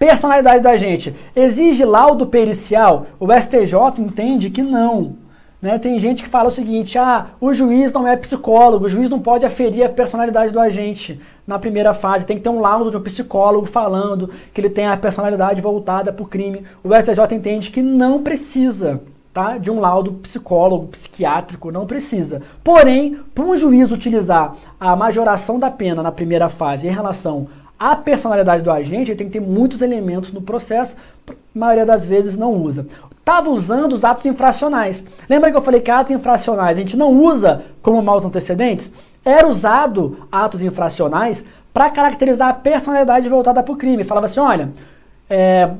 Personalidade 0.00 0.62
do 0.62 0.68
agente. 0.70 1.14
Exige 1.36 1.84
laudo 1.84 2.26
pericial? 2.26 3.08
O 3.20 3.26
STJ 3.30 3.74
entende 3.98 4.48
que 4.48 4.62
não. 4.62 5.16
Né? 5.60 5.78
Tem 5.78 6.00
gente 6.00 6.22
que 6.22 6.28
fala 6.30 6.48
o 6.48 6.50
seguinte: 6.50 6.96
ah, 6.96 7.26
o 7.38 7.52
juiz 7.52 7.92
não 7.92 8.08
é 8.08 8.16
psicólogo, 8.16 8.86
o 8.86 8.88
juiz 8.88 9.10
não 9.10 9.20
pode 9.20 9.44
aferir 9.44 9.84
a 9.84 9.90
personalidade 9.90 10.54
do 10.54 10.58
agente 10.58 11.20
na 11.46 11.58
primeira 11.58 11.92
fase. 11.92 12.24
Tem 12.24 12.38
que 12.38 12.42
ter 12.42 12.48
um 12.48 12.62
laudo 12.62 12.90
de 12.90 12.96
um 12.96 13.02
psicólogo 13.02 13.66
falando 13.66 14.30
que 14.54 14.60
ele 14.62 14.70
tem 14.70 14.86
a 14.86 14.96
personalidade 14.96 15.60
voltada 15.60 16.10
para 16.10 16.22
o 16.22 16.26
crime. 16.26 16.64
O 16.82 16.88
STJ 16.94 17.36
entende 17.36 17.70
que 17.70 17.82
não 17.82 18.22
precisa. 18.22 19.02
Tá? 19.34 19.58
De 19.58 19.70
um 19.70 19.78
laudo 19.80 20.14
psicólogo, 20.14 20.88
psiquiátrico, 20.88 21.70
não 21.70 21.86
precisa. 21.86 22.42
Porém, 22.64 23.20
para 23.34 23.44
um 23.44 23.56
juiz 23.56 23.92
utilizar 23.92 24.56
a 24.80 24.96
majoração 24.96 25.58
da 25.58 25.70
pena 25.70 26.02
na 26.02 26.10
primeira 26.10 26.48
fase 26.48 26.88
em 26.88 26.90
relação 26.90 27.46
a 27.80 27.96
personalidade 27.96 28.62
do 28.62 28.70
agente 28.70 29.14
tem 29.14 29.26
que 29.26 29.32
ter 29.32 29.40
muitos 29.40 29.80
elementos 29.80 30.34
no 30.34 30.42
processo, 30.42 30.98
a 31.26 31.32
maioria 31.54 31.86
das 31.86 32.04
vezes 32.04 32.36
não 32.36 32.52
usa. 32.52 32.86
Estava 33.18 33.48
usando 33.48 33.94
os 33.94 34.04
atos 34.04 34.26
infracionais. 34.26 35.06
Lembra 35.26 35.50
que 35.50 35.56
eu 35.56 35.62
falei 35.62 35.80
que 35.80 35.90
atos 35.90 36.12
infracionais 36.12 36.76
a 36.76 36.80
gente 36.80 36.94
não 36.94 37.10
usa 37.10 37.62
como 37.80 38.02
maus 38.02 38.22
antecedentes? 38.22 38.92
Era 39.24 39.48
usado 39.48 40.26
atos 40.30 40.62
infracionais 40.62 41.46
para 41.72 41.88
caracterizar 41.88 42.50
a 42.50 42.52
personalidade 42.52 43.26
voltada 43.30 43.62
para 43.62 43.72
o 43.72 43.76
crime. 43.76 44.04
Falava 44.04 44.26
assim, 44.26 44.40
olha, 44.40 44.70
é, 45.30 45.70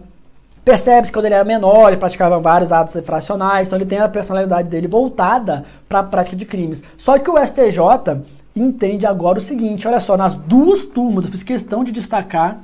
percebe-se 0.64 1.12
que 1.12 1.18
quando 1.18 1.26
ele 1.26 1.34
era 1.34 1.44
menor, 1.44 1.88
ele 1.88 1.98
praticava 1.98 2.38
vários 2.38 2.72
atos 2.72 2.96
infracionais, 2.96 3.66
então 3.66 3.78
ele 3.78 3.86
tem 3.86 3.98
a 3.98 4.08
personalidade 4.08 4.70
dele 4.70 4.88
voltada 4.88 5.66
para 5.86 5.98
a 5.98 6.04
prática 6.04 6.34
de 6.34 6.46
crimes. 6.46 6.82
Só 6.96 7.18
que 7.18 7.30
o 7.30 7.36
STJ 7.36 8.22
entende 8.60 9.06
agora 9.06 9.38
o 9.38 9.42
seguinte: 9.42 9.86
olha 9.86 10.00
só, 10.00 10.16
nas 10.16 10.34
duas 10.34 10.84
turmas, 10.84 11.24
eu 11.24 11.30
fiz 11.30 11.42
questão 11.42 11.82
de 11.82 11.92
destacar 11.92 12.60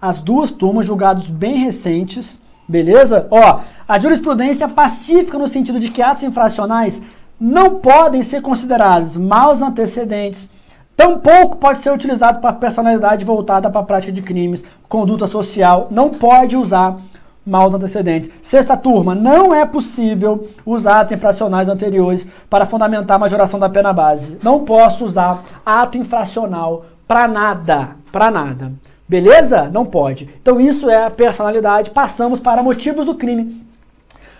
as 0.00 0.18
duas 0.18 0.50
turmas, 0.50 0.86
julgados 0.86 1.26
bem 1.28 1.56
recentes, 1.56 2.42
beleza? 2.68 3.26
Ó, 3.30 3.60
a 3.88 3.98
jurisprudência 3.98 4.68
pacífica 4.68 5.38
no 5.38 5.48
sentido 5.48 5.80
de 5.80 5.90
que 5.90 6.02
atos 6.02 6.24
infracionais 6.24 7.02
não 7.40 7.76
podem 7.76 8.22
ser 8.22 8.42
considerados 8.42 9.16
maus 9.16 9.62
antecedentes, 9.62 10.50
tampouco 10.96 11.56
pode 11.56 11.78
ser 11.78 11.92
utilizado 11.92 12.40
para 12.40 12.52
personalidade 12.52 13.24
voltada 13.24 13.70
para 13.70 13.80
a 13.80 13.84
prática 13.84 14.12
de 14.12 14.22
crimes, 14.22 14.64
conduta 14.88 15.26
social, 15.26 15.88
não 15.90 16.10
pode 16.10 16.56
usar 16.56 16.98
maus 17.46 17.74
antecedentes. 17.74 18.30
Sexta 18.42 18.76
turma, 18.76 19.14
não 19.14 19.54
é 19.54 19.66
possível 19.66 20.48
usar 20.64 21.00
atos 21.00 21.12
infracionais 21.12 21.68
anteriores 21.68 22.26
para 22.48 22.66
fundamentar 22.66 23.16
a 23.16 23.20
majoração 23.20 23.60
da 23.60 23.68
pena 23.68 23.92
base. 23.92 24.38
Não 24.42 24.64
posso 24.64 25.04
usar 25.04 25.42
ato 25.64 25.98
infracional 25.98 26.86
para 27.06 27.28
nada, 27.28 27.96
para 28.10 28.30
nada. 28.30 28.72
Beleza? 29.06 29.68
Não 29.68 29.84
pode. 29.84 30.28
Então 30.40 30.60
isso 30.60 30.88
é 30.88 31.04
a 31.04 31.10
personalidade. 31.10 31.90
Passamos 31.90 32.40
para 32.40 32.62
motivos 32.62 33.04
do 33.04 33.14
crime. 33.14 33.62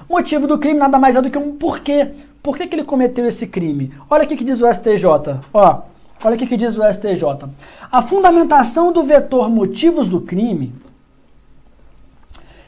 Motivo 0.08 0.46
do 0.46 0.58
crime 0.58 0.78
nada 0.78 0.98
mais 0.98 1.16
é 1.16 1.22
do 1.22 1.30
que 1.30 1.38
um 1.38 1.56
porquê. 1.56 2.10
Por 2.42 2.56
que, 2.56 2.66
que 2.66 2.76
ele 2.76 2.84
cometeu 2.84 3.26
esse 3.26 3.46
crime? 3.46 3.92
Olha 4.08 4.24
o 4.24 4.26
que 4.26 4.42
diz 4.42 4.60
o 4.60 4.72
STJ. 4.72 5.40
Ó, 5.52 5.78
olha 6.22 6.34
o 6.34 6.38
que 6.38 6.56
diz 6.56 6.76
o 6.76 6.92
STJ. 6.92 7.48
A 7.90 8.02
fundamentação 8.02 8.92
do 8.92 9.02
vetor 9.02 9.50
motivos 9.50 10.08
do 10.08 10.20
crime 10.20 10.72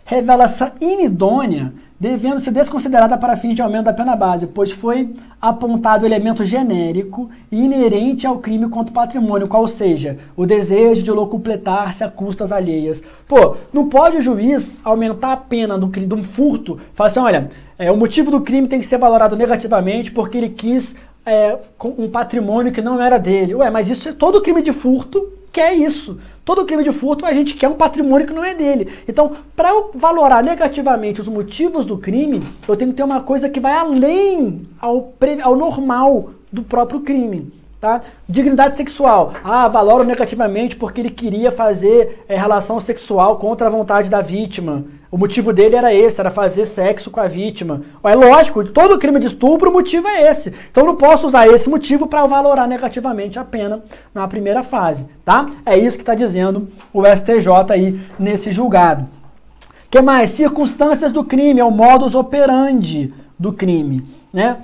revela-se 0.07 0.65
inidônea, 0.81 1.73
devendo 1.99 2.41
ser 2.41 2.53
desconsiderada 2.53 3.19
para 3.19 3.37
fins 3.37 3.57
de 3.57 3.61
aumento 3.61 3.87
da 3.87 3.93
pena 3.93 4.15
base, 4.15 4.47
pois 4.47 4.71
foi 4.71 5.11
apontado 5.43 6.07
elemento 6.07 6.45
genérico 6.45 7.29
inerente 7.51 8.27
ao 8.27 8.39
crime 8.39 8.69
contra 8.69 8.91
o 8.93 8.95
patrimônio, 8.95 9.49
qual 9.49 9.67
seja, 9.67 10.17
o 10.37 10.47
desejo 10.47 11.03
de 11.03 11.11
locupletar-se 11.11 12.05
a 12.05 12.09
custas 12.09 12.53
alheias. 12.53 13.03
Pô, 13.27 13.57
não 13.73 13.89
pode 13.89 14.19
o 14.19 14.23
juiz 14.23 14.81
aumentar 14.85 15.33
a 15.33 15.37
pena 15.37 15.77
do, 15.77 15.89
de 15.89 16.15
um 16.15 16.23
furto, 16.23 16.79
falar 16.95 17.09
assim, 17.09 17.21
olha, 17.21 17.51
é, 17.77 17.91
o 17.91 17.97
motivo 17.97 18.31
do 18.31 18.43
crime 18.43 18.69
tem 18.69 18.79
que 18.79 18.87
ser 18.87 18.99
valorado 18.99 19.35
negativamente 19.35 20.13
porque 20.13 20.39
ele 20.39 20.51
quis 20.51 20.97
é, 21.25 21.59
um 21.99 22.09
patrimônio 22.09 22.71
que 22.71 22.81
não 22.81 23.03
era 23.03 23.19
dele. 23.19 23.57
Ué, 23.57 23.71
mas 23.71 23.91
isso 23.91 24.09
é 24.09 24.13
todo 24.13 24.41
crime 24.41 24.63
de 24.63 24.73
furto 24.73 25.33
quer 25.57 25.73
isso. 25.73 26.19
Todo 26.47 26.65
crime 26.65 26.85
de 26.85 26.93
furto 26.93 27.27
a 27.27 27.33
gente 27.33 27.55
quer 27.55 27.69
um 27.69 27.75
patrimônio 27.75 28.25
que 28.25 28.33
não 28.33 28.45
é 28.45 28.55
dele. 28.55 28.89
Então, 29.09 29.33
para 29.57 29.71
eu 29.71 29.91
valorar 29.93 30.45
negativamente 30.45 31.21
os 31.21 31.27
motivos 31.27 31.85
do 31.85 31.99
crime, 31.99 32.41
eu 32.69 32.77
tenho 32.77 32.93
que 32.93 32.97
ter 32.97 33.03
uma 33.03 33.21
coisa 33.21 33.49
que 33.49 33.59
vai 33.59 33.75
além 33.75 34.65
ao, 34.81 35.13
ao 35.43 35.57
normal 35.57 36.31
do 36.53 36.63
próprio 36.63 37.01
crime. 37.01 37.53
Tá? 37.81 38.01
Dignidade 38.29 38.77
sexual. 38.77 39.35
Ah, 39.43 39.67
valoro 39.67 40.05
negativamente 40.05 40.77
porque 40.77 41.01
ele 41.01 41.11
queria 41.11 41.51
fazer 41.51 42.25
é, 42.29 42.37
relação 42.37 42.79
sexual 42.79 43.39
contra 43.39 43.67
a 43.67 43.71
vontade 43.71 44.09
da 44.09 44.21
vítima. 44.21 44.85
O 45.17 45.19
motivo 45.19 45.51
dele 45.51 45.77
era 45.77 45.95
esse, 45.95 46.21
era 46.21 46.31
fazer 46.31 46.67
sexo 46.67 47.11
com 47.11 47.19
a 47.19 47.27
vítima. 47.27 47.81
É 48.05 48.15
lógico, 48.15 48.63
todo 48.63 48.99
crime 48.99 49.19
de 49.19 49.29
estupro 49.29 49.71
o 49.71 49.73
motivo 49.73 50.07
é 50.07 50.29
esse. 50.29 50.53
Então 50.71 50.83
eu 50.83 50.89
não 50.89 50.95
posso 50.95 51.27
usar 51.27 51.49
esse 51.49 51.71
motivo 51.71 52.07
para 52.07 52.27
valorar 52.27 52.69
negativamente 52.69 53.39
a 53.39 53.43
pena 53.45 53.83
na 54.15 54.29
primeira 54.29 54.63
fase, 54.63 55.09
tá? 55.25 55.49
É 55.65 55.75
isso 55.75 55.97
que 55.97 56.03
está 56.03 56.15
dizendo 56.15 56.69
o 56.93 57.03
STJ 57.07 57.49
aí 57.71 57.99
nesse 58.19 58.53
julgado. 58.53 59.09
que 59.91 60.03
mais? 60.03 60.29
Circunstâncias 60.29 61.13
do 61.13 61.25
crime, 61.25 61.61
é 61.61 61.65
o 61.65 61.71
modus 61.71 62.15
operandi 62.15 63.15
do 63.39 63.55
crime, 63.55 64.07
né? 64.31 64.59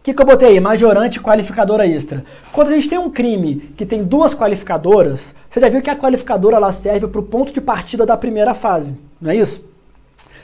O 0.00 0.02
que, 0.02 0.12
que 0.12 0.20
eu 0.20 0.26
botei 0.26 0.48
aí? 0.48 0.60
Majorante 0.60 1.20
qualificadora 1.20 1.86
extra. 1.86 2.24
Quando 2.50 2.70
a 2.70 2.74
gente 2.74 2.88
tem 2.88 2.98
um 2.98 3.08
crime 3.08 3.72
que 3.76 3.86
tem 3.86 4.02
duas 4.02 4.34
qualificadoras, 4.34 5.32
você 5.48 5.60
já 5.60 5.68
viu 5.68 5.80
que 5.80 5.90
a 5.90 5.94
qualificadora 5.94 6.56
ela 6.56 6.72
serve 6.72 7.06
para 7.06 7.20
o 7.20 7.22
ponto 7.22 7.52
de 7.52 7.60
partida 7.60 8.04
da 8.04 8.16
primeira 8.16 8.54
fase, 8.54 8.98
não 9.22 9.30
é 9.30 9.36
isso? 9.36 9.64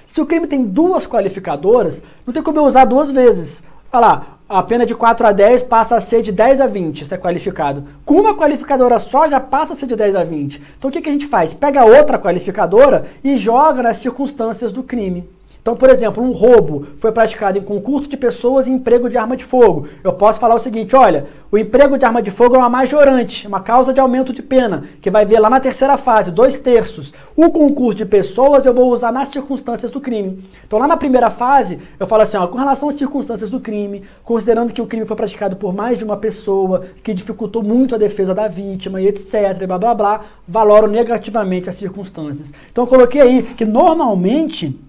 Se 0.06 0.20
o 0.20 0.26
crime 0.26 0.46
tem 0.46 0.64
duas 0.64 1.06
qualificadoras, 1.06 2.02
não 2.24 2.32
tem 2.32 2.42
como 2.42 2.58
eu 2.58 2.64
usar 2.64 2.84
duas 2.84 3.10
vezes. 3.10 3.62
Olha 3.92 4.06
lá, 4.06 4.38
a 4.48 4.62
pena 4.62 4.86
de 4.86 4.94
4 4.94 5.26
a 5.26 5.32
10 5.32 5.64
passa 5.64 5.96
a 5.96 6.00
ser 6.00 6.22
de 6.22 6.32
10 6.32 6.60
a 6.60 6.66
20, 6.66 7.04
se 7.04 7.12
é 7.12 7.18
qualificado. 7.18 7.84
Com 8.04 8.20
uma 8.20 8.34
qualificadora 8.34 8.98
só, 8.98 9.28
já 9.28 9.40
passa 9.40 9.72
a 9.74 9.76
ser 9.76 9.86
de 9.86 9.96
10 9.96 10.14
a 10.16 10.24
20. 10.24 10.62
Então 10.78 10.88
o 10.88 10.92
que, 10.92 11.00
que 11.00 11.08
a 11.08 11.12
gente 11.12 11.26
faz? 11.26 11.52
Pega 11.52 11.84
outra 11.84 12.18
qualificadora 12.18 13.06
e 13.22 13.36
joga 13.36 13.82
nas 13.82 13.98
circunstâncias 13.98 14.72
do 14.72 14.82
crime. 14.82 15.28
Então, 15.60 15.76
por 15.76 15.90
exemplo, 15.90 16.22
um 16.22 16.32
roubo 16.32 16.86
foi 16.98 17.12
praticado 17.12 17.58
em 17.58 17.62
concurso 17.62 18.08
de 18.08 18.16
pessoas 18.16 18.66
e 18.66 18.70
emprego 18.70 19.08
de 19.08 19.18
arma 19.18 19.36
de 19.36 19.44
fogo. 19.44 19.86
Eu 20.02 20.12
posso 20.12 20.40
falar 20.40 20.54
o 20.54 20.58
seguinte: 20.58 20.96
olha, 20.96 21.26
o 21.50 21.58
emprego 21.58 21.98
de 21.98 22.04
arma 22.04 22.22
de 22.22 22.30
fogo 22.30 22.54
é 22.54 22.58
uma 22.58 22.70
majorante, 22.70 23.46
uma 23.46 23.60
causa 23.60 23.92
de 23.92 24.00
aumento 24.00 24.32
de 24.32 24.42
pena, 24.42 24.84
que 25.00 25.10
vai 25.10 25.26
ver 25.26 25.38
lá 25.38 25.50
na 25.50 25.60
terceira 25.60 25.96
fase, 25.96 26.30
dois 26.30 26.56
terços. 26.56 27.12
O 27.36 27.50
concurso 27.50 27.98
de 27.98 28.04
pessoas 28.04 28.66
eu 28.66 28.72
vou 28.72 28.90
usar 28.90 29.12
nas 29.12 29.28
circunstâncias 29.28 29.90
do 29.90 30.00
crime. 30.00 30.42
Então, 30.66 30.78
lá 30.78 30.86
na 30.86 30.96
primeira 30.96 31.30
fase, 31.30 31.78
eu 31.98 32.06
falo 32.06 32.22
assim: 32.22 32.36
ó, 32.36 32.46
com 32.46 32.58
relação 32.58 32.88
às 32.88 32.94
circunstâncias 32.94 33.50
do 33.50 33.60
crime, 33.60 34.02
considerando 34.24 34.72
que 34.72 34.80
o 34.80 34.86
crime 34.86 35.06
foi 35.06 35.16
praticado 35.16 35.56
por 35.56 35.74
mais 35.74 35.98
de 35.98 36.04
uma 36.04 36.16
pessoa, 36.16 36.86
que 37.02 37.12
dificultou 37.12 37.62
muito 37.62 37.94
a 37.94 37.98
defesa 37.98 38.34
da 38.34 38.48
vítima 38.48 39.00
e 39.00 39.06
etc, 39.06 39.66
blá 39.66 39.78
blá 39.78 39.94
blá, 39.94 40.20
valoro 40.46 40.86
negativamente 40.86 41.68
as 41.68 41.74
circunstâncias. 41.74 42.52
Então, 42.70 42.84
eu 42.84 42.88
coloquei 42.88 43.20
aí 43.20 43.42
que 43.42 43.64
normalmente 43.64 44.87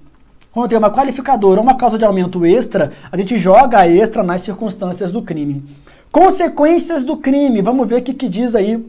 quando 0.52 0.70
tem 0.70 0.78
uma 0.78 0.92
qualificadora 0.92 1.60
ou 1.60 1.64
uma 1.64 1.76
causa 1.76 1.98
de 1.98 2.06
aumento 2.06 2.46
extra, 2.46 2.92
a 3.12 3.18
gente 3.18 3.38
joga 3.38 3.80
a 3.80 3.88
extra 3.88 4.24
nas 4.24 4.42
circunstâncias 4.42 5.12
do 5.12 5.22
crime. 5.22 5.64
Consequências 6.12 7.04
do 7.04 7.18
crime. 7.18 7.62
Vamos 7.62 7.88
ver 7.88 8.00
o 8.00 8.02
que, 8.02 8.14
que 8.14 8.28
diz 8.28 8.56
aí 8.56 8.84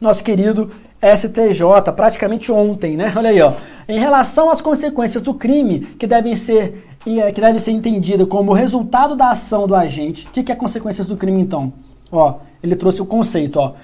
nosso 0.00 0.22
querido 0.22 0.70
STJ, 1.02 1.92
praticamente 1.94 2.50
ontem, 2.52 2.96
né? 2.96 3.12
Olha 3.16 3.30
aí, 3.30 3.40
ó. 3.40 3.54
Em 3.88 3.98
relação 3.98 4.50
às 4.50 4.60
consequências 4.60 5.22
do 5.22 5.34
crime, 5.34 5.80
que 5.98 6.06
devem 6.06 6.34
ser, 6.34 6.86
eh, 7.06 7.32
que 7.32 7.40
devem 7.40 7.58
ser 7.58 7.72
entendidas 7.72 8.26
como 8.28 8.52
resultado 8.52 9.14
da 9.16 9.30
ação 9.30 9.66
do 9.66 9.74
agente. 9.74 10.26
O 10.26 10.30
que, 10.30 10.42
que 10.42 10.52
é 10.52 10.54
consequências 10.54 11.06
do 11.06 11.16
crime, 11.16 11.40
então? 11.40 11.72
Ó, 12.10 12.36
ele 12.62 12.76
trouxe 12.76 13.02
o 13.02 13.06
conceito, 13.06 13.58
ó. 13.58 13.74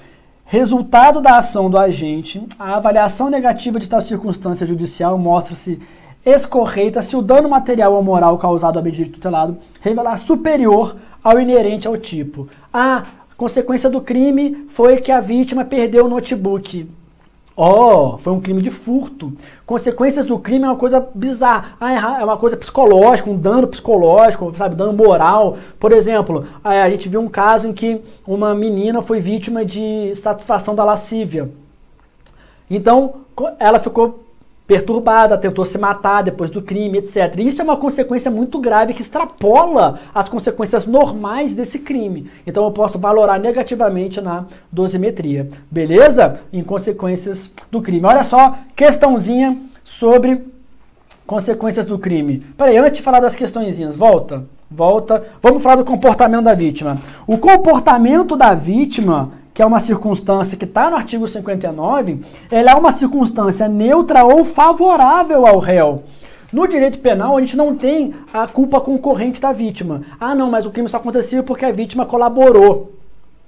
Resultado 0.44 1.20
da 1.20 1.38
ação 1.38 1.70
do 1.70 1.78
agente, 1.78 2.42
a 2.58 2.76
avaliação 2.76 3.30
negativa 3.30 3.80
de 3.80 3.88
tal 3.88 4.00
circunstância 4.00 4.66
judicial 4.66 5.16
mostra-se 5.16 5.80
escorreita 6.24 7.02
se 7.02 7.16
o 7.16 7.22
dano 7.22 7.48
material 7.48 7.94
ou 7.94 8.02
moral 8.02 8.38
causado 8.38 8.78
ao 8.78 8.84
objeto 8.84 9.12
tutelado 9.12 9.58
revelar 9.80 10.16
superior 10.18 10.96
ao 11.22 11.40
inerente 11.40 11.86
ao 11.86 11.96
tipo. 11.96 12.48
A 12.72 13.04
consequência 13.36 13.90
do 13.90 14.00
crime 14.00 14.66
foi 14.68 14.98
que 14.98 15.10
a 15.10 15.20
vítima 15.20 15.64
perdeu 15.64 16.06
o 16.06 16.08
notebook. 16.08 16.88
Oh, 17.54 18.16
foi 18.18 18.32
um 18.32 18.40
crime 18.40 18.62
de 18.62 18.70
furto. 18.70 19.32
Consequências 19.66 20.24
do 20.24 20.38
crime 20.38 20.64
é 20.64 20.68
uma 20.68 20.76
coisa 20.76 21.06
bizarra. 21.14 21.76
Ah, 21.78 21.92
é, 21.92 22.22
é 22.22 22.24
uma 22.24 22.38
coisa 22.38 22.56
psicológica, 22.56 23.28
um 23.28 23.36
dano 23.36 23.66
psicológico, 23.68 24.54
sabe, 24.56 24.74
dano 24.74 24.92
moral. 24.92 25.58
Por 25.78 25.92
exemplo, 25.92 26.46
a 26.64 26.88
gente 26.88 27.10
viu 27.10 27.20
um 27.20 27.28
caso 27.28 27.68
em 27.68 27.72
que 27.72 28.00
uma 28.26 28.54
menina 28.54 29.02
foi 29.02 29.20
vítima 29.20 29.64
de 29.64 30.14
satisfação 30.14 30.74
da 30.74 30.82
lascívia. 30.82 31.50
Então, 32.70 33.16
ela 33.58 33.78
ficou 33.78 34.24
perturbada, 34.66 35.36
tentou 35.36 35.64
se 35.64 35.76
matar 35.76 36.22
depois 36.22 36.50
do 36.50 36.62
crime, 36.62 36.98
etc. 36.98 37.38
Isso 37.38 37.60
é 37.60 37.64
uma 37.64 37.76
consequência 37.76 38.30
muito 38.30 38.58
grave 38.60 38.94
que 38.94 39.02
extrapola 39.02 40.00
as 40.14 40.28
consequências 40.28 40.86
normais 40.86 41.54
desse 41.54 41.80
crime. 41.80 42.30
Então 42.46 42.64
eu 42.64 42.70
posso 42.70 42.98
valorar 42.98 43.38
negativamente 43.38 44.20
na 44.20 44.46
dosimetria. 44.70 45.50
Beleza? 45.70 46.40
Em 46.52 46.62
consequências 46.62 47.52
do 47.70 47.82
crime. 47.82 48.06
Olha 48.06 48.22
só, 48.22 48.54
questãozinha 48.76 49.58
sobre 49.84 50.42
consequências 51.26 51.86
do 51.86 51.98
crime. 51.98 52.38
Peraí, 52.56 52.76
antes 52.76 52.98
de 52.98 53.02
falar 53.02 53.20
das 53.20 53.34
questõezinhas, 53.34 53.96
volta, 53.96 54.44
volta. 54.70 55.24
Vamos 55.42 55.62
falar 55.62 55.76
do 55.76 55.84
comportamento 55.84 56.44
da 56.44 56.54
vítima. 56.54 57.00
O 57.26 57.38
comportamento 57.38 58.36
da 58.36 58.54
vítima 58.54 59.32
que 59.54 59.62
é 59.62 59.66
uma 59.66 59.80
circunstância 59.80 60.56
que 60.56 60.64
está 60.64 60.88
no 60.88 60.96
artigo 60.96 61.28
59, 61.28 62.20
ela 62.50 62.70
é 62.70 62.74
uma 62.74 62.90
circunstância 62.90 63.68
neutra 63.68 64.24
ou 64.24 64.44
favorável 64.44 65.46
ao 65.46 65.58
réu. 65.58 66.04
No 66.52 66.68
direito 66.68 66.98
penal, 66.98 67.36
a 67.36 67.40
gente 67.40 67.56
não 67.56 67.74
tem 67.74 68.14
a 68.32 68.46
culpa 68.46 68.80
concorrente 68.80 69.40
da 69.40 69.52
vítima. 69.52 70.02
Ah, 70.20 70.34
não, 70.34 70.50
mas 70.50 70.66
o 70.66 70.70
crime 70.70 70.88
só 70.88 70.98
aconteceu 70.98 71.42
porque 71.42 71.64
a 71.64 71.72
vítima 71.72 72.04
colaborou. 72.04 72.92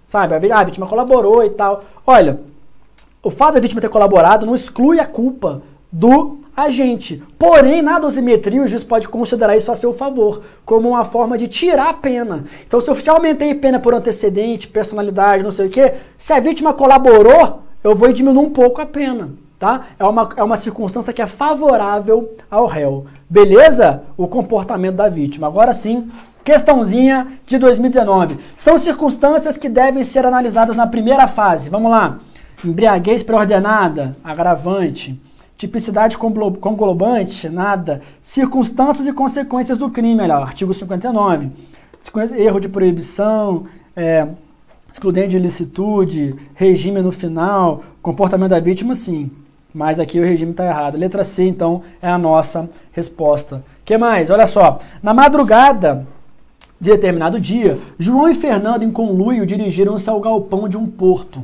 Sabe? 0.08 0.50
Ah, 0.50 0.60
a 0.60 0.64
vítima 0.64 0.86
colaborou 0.86 1.44
e 1.44 1.50
tal. 1.50 1.84
Olha, 2.06 2.40
o 3.22 3.30
fato 3.30 3.54
da 3.54 3.60
vítima 3.60 3.80
ter 3.80 3.88
colaborado 3.88 4.46
não 4.46 4.54
exclui 4.54 5.00
a 5.00 5.06
culpa 5.06 5.62
do 5.92 6.38
agente. 6.56 7.22
Porém, 7.38 7.82
na 7.82 7.98
dosimetria, 7.98 8.62
o 8.62 8.66
juiz 8.66 8.84
pode 8.84 9.08
considerar 9.08 9.56
isso 9.56 9.72
a 9.72 9.74
seu 9.74 9.92
favor, 9.92 10.42
como 10.64 10.90
uma 10.90 11.04
forma 11.04 11.36
de 11.36 11.48
tirar 11.48 11.90
a 11.90 11.94
pena. 11.94 12.44
Então, 12.66 12.80
se 12.80 12.88
eu 12.88 12.94
já 12.94 13.12
aumentei 13.12 13.54
pena 13.54 13.80
por 13.80 13.94
antecedente, 13.94 14.68
personalidade, 14.68 15.42
não 15.42 15.50
sei 15.50 15.66
o 15.66 15.70
quê, 15.70 15.94
se 16.16 16.32
a 16.32 16.40
vítima 16.40 16.72
colaborou, 16.72 17.62
eu 17.82 17.94
vou 17.94 18.12
diminuir 18.12 18.44
um 18.46 18.50
pouco 18.50 18.80
a 18.80 18.86
pena. 18.86 19.30
Tá? 19.58 19.86
É, 19.98 20.04
uma, 20.04 20.28
é 20.36 20.42
uma 20.42 20.56
circunstância 20.56 21.12
que 21.12 21.22
é 21.22 21.26
favorável 21.26 22.36
ao 22.50 22.66
réu. 22.66 23.06
Beleza? 23.28 24.02
O 24.16 24.28
comportamento 24.28 24.96
da 24.96 25.08
vítima. 25.08 25.46
Agora 25.46 25.72
sim, 25.72 26.10
questãozinha 26.44 27.28
de 27.46 27.56
2019. 27.58 28.38
São 28.56 28.76
circunstâncias 28.78 29.56
que 29.56 29.68
devem 29.68 30.04
ser 30.04 30.26
analisadas 30.26 30.76
na 30.76 30.86
primeira 30.86 31.26
fase. 31.26 31.70
Vamos 31.70 31.90
lá. 31.90 32.18
Embriaguez 32.64 33.22
pré-ordenada, 33.22 34.16
agravante 34.22 35.18
Tipicidade 35.56 36.18
conglobante, 36.18 37.48
nada. 37.48 38.02
Circunstâncias 38.20 39.06
e 39.06 39.12
consequências 39.12 39.78
do 39.78 39.88
crime, 39.88 40.20
olha, 40.20 40.34
artigo 40.34 40.74
59. 40.74 41.50
Erro 42.36 42.60
de 42.60 42.68
proibição, 42.68 43.64
é, 43.96 44.26
excludente 44.92 45.28
de 45.28 45.36
ilicitude, 45.36 46.34
regime 46.54 47.00
no 47.00 47.12
final, 47.12 47.84
comportamento 48.02 48.50
da 48.50 48.60
vítima, 48.60 48.94
sim. 48.94 49.30
Mas 49.72 50.00
aqui 50.00 50.18
o 50.18 50.24
regime 50.24 50.50
está 50.50 50.66
errado. 50.66 50.98
Letra 50.98 51.24
C, 51.24 51.44
então, 51.44 51.82
é 52.02 52.08
a 52.08 52.18
nossa 52.18 52.68
resposta. 52.92 53.64
que 53.84 53.96
mais? 53.96 54.30
Olha 54.30 54.46
só. 54.46 54.80
Na 55.02 55.14
madrugada 55.14 56.06
de 56.80 56.90
determinado 56.90 57.40
dia, 57.40 57.78
João 57.98 58.28
e 58.28 58.34
Fernando, 58.34 58.82
em 58.82 58.90
conluio, 58.90 59.46
dirigiram-se 59.46 60.10
ao 60.10 60.20
galpão 60.20 60.68
de 60.68 60.76
um 60.76 60.86
porto 60.86 61.42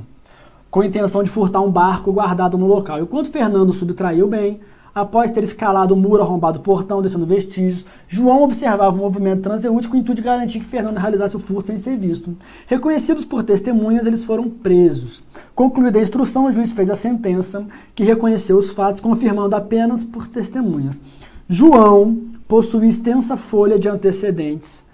com 0.70 0.80
a 0.80 0.86
intenção 0.86 1.22
de 1.22 1.30
furtar 1.30 1.60
um 1.60 1.70
barco 1.70 2.12
guardado 2.12 2.56
no 2.56 2.66
local. 2.66 3.00
Enquanto 3.00 3.30
Fernando 3.30 3.72
subtraiu 3.72 4.28
bem, 4.28 4.60
após 4.94 5.30
ter 5.30 5.42
escalado 5.42 5.94
o 5.94 5.96
muro 5.96 6.22
arrombado 6.22 6.58
do 6.58 6.62
portão, 6.62 7.00
deixando 7.00 7.26
vestígios, 7.26 7.84
João 8.08 8.42
observava 8.42 8.94
o 8.94 8.98
movimento 8.98 9.42
transeúnte 9.42 9.88
com 9.88 9.96
o 9.96 10.00
intuito 10.00 10.20
de 10.20 10.26
garantir 10.26 10.60
que 10.60 10.66
Fernando 10.66 10.98
realizasse 10.98 11.36
o 11.36 11.40
furto 11.40 11.68
sem 11.68 11.78
ser 11.78 11.96
visto. 11.96 12.36
Reconhecidos 12.66 13.24
por 13.24 13.42
testemunhas, 13.42 14.06
eles 14.06 14.24
foram 14.24 14.48
presos. 14.48 15.22
Concluída 15.54 15.98
a 15.98 16.02
instrução, 16.02 16.46
o 16.46 16.52
juiz 16.52 16.72
fez 16.72 16.90
a 16.90 16.94
sentença, 16.94 17.64
que 17.94 18.04
reconheceu 18.04 18.56
os 18.56 18.70
fatos, 18.70 19.00
confirmando 19.00 19.56
apenas 19.56 20.04
por 20.04 20.28
testemunhas. 20.28 21.00
João 21.48 22.16
possui 22.46 22.88
extensa 22.88 23.36
folha 23.36 23.78
de 23.78 23.88
antecedentes, 23.88 24.84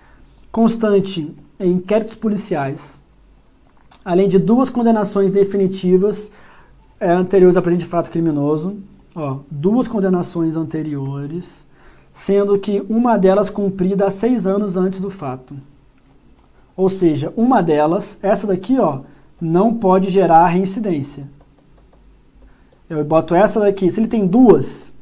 constante 0.51 1.35
em 1.61 1.73
inquéritos 1.73 2.15
policiais, 2.15 3.01
além 4.07 4.29
de 4.29 4.39
duas 4.39 4.71
condenações 4.71 5.33
definitivas 5.33 6.31
é, 7.01 7.11
anteriores 7.11 7.57
ao 7.57 7.63
presente 7.63 7.85
fato 7.85 8.09
criminoso. 8.09 8.77
Ó, 9.13 9.39
duas 9.51 9.89
condenações 9.89 10.57
anteriores, 10.57 11.67
sendo 12.15 12.57
que 12.57 12.85
uma 12.89 13.19
delas 13.19 13.51
cumprida 13.51 14.07
há 14.07 14.11
seis 14.11 14.47
anos 14.47 14.77
antes 14.77 15.01
do 15.01 15.11
fato. 15.11 15.57
Ou 16.77 16.89
seja, 16.89 17.33
uma 17.37 17.61
delas, 17.61 18.17
essa 18.23 18.47
daqui, 18.47 18.79
ó, 18.79 19.01
não 19.41 19.75
pode 19.75 20.09
gerar 20.11 20.47
reincidência. 20.47 21.27
Eu 22.89 23.05
boto 23.05 23.35
essa 23.35 23.59
daqui. 23.59 23.91
Se 23.91 23.99
ele 23.99 24.07
tem 24.07 24.25
duas, 24.25 24.95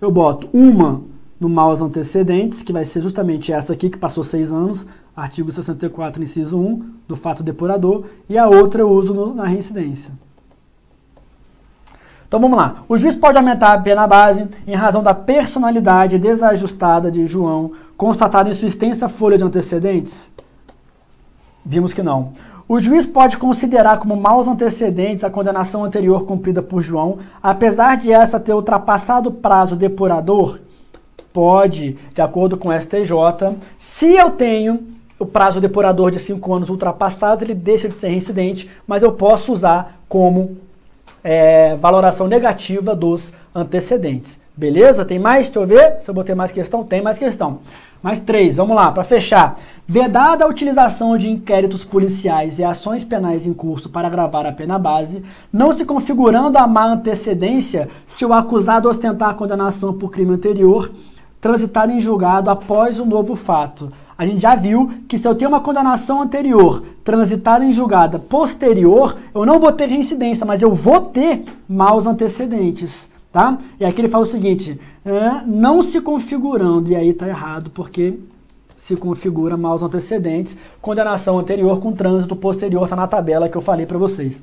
eu 0.00 0.12
boto 0.12 0.48
uma 0.52 1.02
no 1.40 1.48
maus 1.48 1.80
antecedentes, 1.80 2.62
que 2.62 2.72
vai 2.72 2.84
ser 2.84 3.02
justamente 3.02 3.52
essa 3.52 3.72
aqui, 3.72 3.90
que 3.90 3.98
passou 3.98 4.22
seis 4.22 4.52
anos, 4.52 4.86
artigo 5.16 5.52
64, 5.52 6.22
inciso 6.22 6.58
1, 6.58 6.94
do 7.06 7.16
fato 7.16 7.42
depurador, 7.42 8.04
e 8.28 8.36
a 8.36 8.48
outra 8.48 8.82
eu 8.82 8.90
uso 8.90 9.14
no, 9.14 9.34
na 9.34 9.44
reincidência. 9.44 10.12
Então 12.26 12.40
vamos 12.40 12.58
lá. 12.58 12.82
O 12.88 12.96
juiz 12.96 13.14
pode 13.14 13.38
aumentar 13.38 13.72
a 13.72 13.78
pena 13.78 14.08
base 14.08 14.48
em 14.66 14.74
razão 14.74 15.02
da 15.02 15.14
personalidade 15.14 16.18
desajustada 16.18 17.10
de 17.10 17.26
João, 17.26 17.72
constatada 17.96 18.50
em 18.50 18.54
sua 18.54 18.66
extensa 18.66 19.08
folha 19.08 19.38
de 19.38 19.44
antecedentes? 19.44 20.28
Vimos 21.64 21.94
que 21.94 22.02
não. 22.02 22.32
O 22.66 22.80
juiz 22.80 23.06
pode 23.06 23.36
considerar 23.36 23.98
como 23.98 24.16
maus 24.16 24.48
antecedentes 24.48 25.22
a 25.22 25.30
condenação 25.30 25.84
anterior 25.84 26.24
cumprida 26.24 26.62
por 26.62 26.82
João, 26.82 27.18
apesar 27.42 27.98
de 27.98 28.10
essa 28.10 28.40
ter 28.40 28.54
ultrapassado 28.54 29.28
o 29.28 29.32
prazo 29.32 29.76
depurador? 29.76 30.58
Pode, 31.32 31.98
de 32.14 32.22
acordo 32.22 32.56
com 32.56 32.68
o 32.68 32.80
STJ. 32.80 33.56
Se 33.76 34.12
eu 34.12 34.30
tenho 34.30 34.93
o 35.24 35.26
prazo 35.26 35.60
depurador 35.60 36.10
de 36.10 36.18
5 36.18 36.54
anos 36.54 36.68
ultrapassados, 36.68 37.42
ele 37.42 37.54
deixa 37.54 37.88
de 37.88 37.94
ser 37.94 38.08
reincidente, 38.08 38.70
mas 38.86 39.02
eu 39.02 39.12
posso 39.12 39.52
usar 39.52 39.98
como 40.06 40.58
é, 41.22 41.76
valoração 41.76 42.26
negativa 42.26 42.94
dos 42.94 43.34
antecedentes. 43.54 44.38
Beleza? 44.54 45.04
Tem 45.04 45.18
mais? 45.18 45.46
Deixa 45.46 45.58
eu 45.58 45.66
ver. 45.66 46.00
Se 46.00 46.10
eu 46.10 46.14
botei 46.14 46.34
mais 46.34 46.52
questão, 46.52 46.84
tem 46.84 47.00
mais 47.00 47.18
questão. 47.18 47.60
Mais 48.02 48.20
três, 48.20 48.56
vamos 48.56 48.76
lá, 48.76 48.92
para 48.92 49.02
fechar. 49.02 49.58
Vedada 49.88 50.44
a 50.44 50.48
utilização 50.48 51.16
de 51.16 51.30
inquéritos 51.30 51.84
policiais 51.84 52.58
e 52.58 52.64
ações 52.64 53.02
penais 53.02 53.46
em 53.46 53.54
curso 53.54 53.88
para 53.88 54.06
agravar 54.06 54.44
a 54.44 54.52
pena 54.52 54.78
base, 54.78 55.24
não 55.50 55.72
se 55.72 55.86
configurando 55.86 56.58
a 56.58 56.66
má 56.66 56.84
antecedência 56.84 57.88
se 58.06 58.24
o 58.26 58.34
acusado 58.34 58.90
ostentar 58.90 59.34
condenação 59.36 59.94
por 59.94 60.10
crime 60.10 60.34
anterior, 60.34 60.92
transitado 61.40 61.92
em 61.92 62.00
julgado 62.00 62.50
após 62.50 63.00
o 63.00 63.06
novo 63.06 63.34
fato, 63.34 63.90
a 64.16 64.24
gente 64.24 64.40
já 64.40 64.54
viu 64.54 64.92
que 65.08 65.18
se 65.18 65.26
eu 65.26 65.34
tenho 65.34 65.50
uma 65.50 65.60
condenação 65.60 66.22
anterior 66.22 66.84
transitada 67.02 67.64
em 67.64 67.72
julgada 67.72 68.18
posterior, 68.18 69.16
eu 69.34 69.44
não 69.44 69.58
vou 69.58 69.72
ter 69.72 69.86
reincidência, 69.86 70.46
mas 70.46 70.62
eu 70.62 70.72
vou 70.72 71.00
ter 71.00 71.44
maus 71.68 72.06
antecedentes. 72.06 73.08
Tá? 73.32 73.58
E 73.80 73.84
aqui 73.84 74.00
ele 74.00 74.08
fala 74.08 74.22
o 74.22 74.28
seguinte: 74.28 74.80
não 75.46 75.82
se 75.82 76.00
configurando, 76.00 76.90
e 76.90 76.96
aí 76.96 77.08
está 77.08 77.26
errado, 77.26 77.70
porque 77.70 78.14
se 78.76 78.96
configura 78.96 79.56
maus 79.56 79.82
antecedentes, 79.82 80.56
condenação 80.80 81.38
anterior 81.38 81.80
com 81.80 81.90
trânsito 81.90 82.36
posterior, 82.36 82.84
está 82.84 82.94
na 82.94 83.08
tabela 83.08 83.48
que 83.48 83.56
eu 83.56 83.62
falei 83.62 83.86
para 83.86 83.98
vocês. 83.98 84.42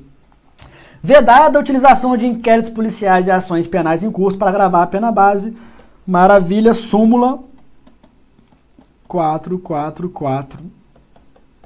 Vedada 1.02 1.58
a 1.58 1.60
utilização 1.60 2.16
de 2.16 2.26
inquéritos 2.26 2.70
policiais 2.70 3.26
e 3.26 3.30
ações 3.30 3.66
penais 3.66 4.02
em 4.02 4.10
curso 4.10 4.36
para 4.36 4.50
agravar 4.50 4.82
a 4.82 4.86
pena 4.86 5.10
base. 5.10 5.54
Maravilha, 6.06 6.74
súmula 6.74 7.40
444 9.12 10.58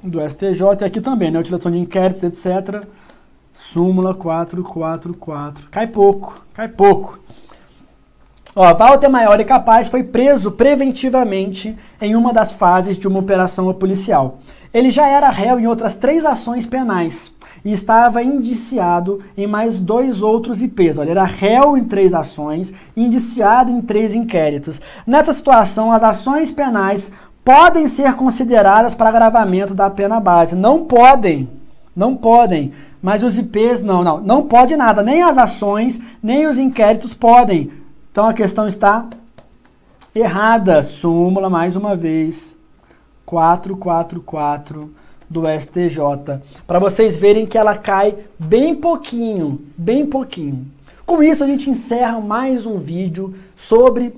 do 0.03 0.19
STJ, 0.19 0.81
e 0.81 0.83
aqui 0.83 0.99
também, 0.99 1.31
né? 1.31 1.39
Utilização 1.39 1.71
de 1.71 1.79
inquéritos, 1.79 2.23
etc. 2.23 2.83
Súmula 3.53 4.13
444. 4.13 5.69
Cai 5.71 5.87
pouco, 5.87 6.41
cai 6.53 6.67
pouco. 6.67 7.19
Ó, 8.53 8.73
Walter 8.73 9.07
Maior 9.07 9.39
e 9.39 9.45
Capaz 9.45 9.87
foi 9.87 10.03
preso 10.03 10.51
preventivamente 10.51 11.77
em 12.01 12.15
uma 12.15 12.33
das 12.33 12.51
fases 12.51 12.97
de 12.97 13.07
uma 13.07 13.19
operação 13.19 13.73
policial. 13.73 14.39
Ele 14.73 14.91
já 14.91 15.07
era 15.07 15.29
réu 15.29 15.57
em 15.57 15.67
outras 15.67 15.95
três 15.95 16.25
ações 16.25 16.65
penais 16.65 17.33
e 17.63 17.71
estava 17.71 18.21
indiciado 18.21 19.21
em 19.37 19.47
mais 19.47 19.79
dois 19.79 20.21
outros 20.21 20.61
IPs. 20.61 20.97
Olha, 20.97 21.11
ele 21.11 21.19
era 21.19 21.23
réu 21.23 21.77
em 21.77 21.85
três 21.85 22.13
ações, 22.13 22.73
indiciado 22.95 23.71
em 23.71 23.81
três 23.81 24.13
inquéritos. 24.13 24.81
Nessa 25.05 25.33
situação, 25.33 25.91
as 25.91 26.03
ações 26.03 26.51
penais 26.51 27.11
podem 27.47 27.87
ser 27.87 28.13
consideradas 28.13 28.93
para 28.93 29.07
agravamento 29.07 29.73
da 29.73 29.89
pena 29.89 30.19
base. 30.19 30.53
Não 30.53 30.83
podem, 30.83 31.49
não 31.95 32.13
podem. 32.13 32.73
Mas 33.01 33.23
os 33.23 33.37
IPs 33.37 33.81
não, 33.81 34.03
não, 34.03 34.19
não 34.19 34.43
pode 34.43 34.75
nada. 34.75 35.01
Nem 35.01 35.23
as 35.23 35.37
ações, 35.37 35.97
nem 36.21 36.45
os 36.45 36.59
inquéritos 36.59 37.13
podem. 37.13 37.71
Então 38.11 38.27
a 38.27 38.33
questão 38.33 38.67
está 38.67 39.05
errada. 40.13 40.83
Súmula, 40.83 41.49
mais 41.49 41.77
uma 41.77 41.95
vez, 41.95 42.53
444 43.25 44.93
do 45.29 45.43
STJ. 45.47 46.41
Para 46.67 46.79
vocês 46.79 47.15
verem 47.15 47.45
que 47.45 47.57
ela 47.57 47.77
cai 47.77 48.13
bem 48.37 48.75
pouquinho, 48.75 49.61
bem 49.77 50.05
pouquinho. 50.05 50.67
Com 51.05 51.23
isso, 51.23 51.45
a 51.45 51.47
gente 51.47 51.69
encerra 51.69 52.19
mais 52.19 52.65
um 52.65 52.77
vídeo 52.77 53.33
sobre 53.55 54.13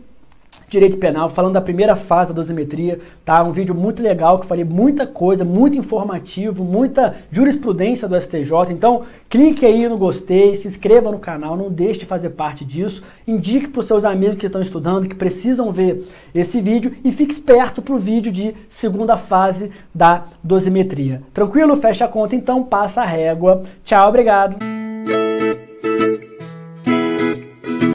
direito 0.70 0.98
penal, 0.98 1.30
falando 1.30 1.54
da 1.54 1.62
primeira 1.62 1.96
fase 1.96 2.30
da 2.30 2.36
dosimetria, 2.36 3.00
tá? 3.26 3.44
Um 3.44 3.52
vídeo 3.52 3.74
muito 3.74 4.02
legal 4.04 4.40
que 4.40 4.46
falei 4.46 4.64
muita 4.64 5.08
coisa, 5.08 5.44
muito 5.44 5.78
informativo, 5.78 6.64
muita 6.64 7.16
jurisprudência 7.32 8.08
do 8.08 8.20
STJ. 8.20 8.72
Então, 8.72 9.04
clique 9.28 9.66
aí 9.66 9.88
no 9.90 9.98
gostei, 9.98 10.54
se 10.56 10.68
inscreva 10.68 11.12
no 11.12 11.20
canal, 11.20 11.58
não 11.58 11.70
deixe 11.70 12.00
de 12.00 12.06
fazer 12.06 12.32
parte 12.32 12.64
disso. 12.64 13.04
Indique 13.28 13.68
para 13.68 13.80
os 13.80 13.88
seus 13.88 14.06
amigos 14.06 14.38
que 14.38 14.46
estão 14.46 14.62
estudando, 14.62 15.08
que 15.08 15.16
precisam 15.16 15.72
ver 15.72 16.08
esse 16.34 16.62
vídeo 16.62 16.94
e 17.04 17.12
fique 17.12 17.34
esperto 17.34 17.82
para 17.82 17.96
o 17.96 18.00
vídeo 18.00 18.32
de 18.32 18.56
segunda 18.68 19.18
fase 19.18 19.72
da 19.94 20.26
dosimetria. 20.44 21.22
Tranquilo? 21.34 21.76
Fecha 21.78 22.06
a 22.06 22.08
conta 22.08 22.36
então, 22.36 22.64
passa 22.64 23.02
a 23.02 23.06
régua. 23.06 23.64
Tchau, 23.84 24.08
obrigado. 24.08 24.79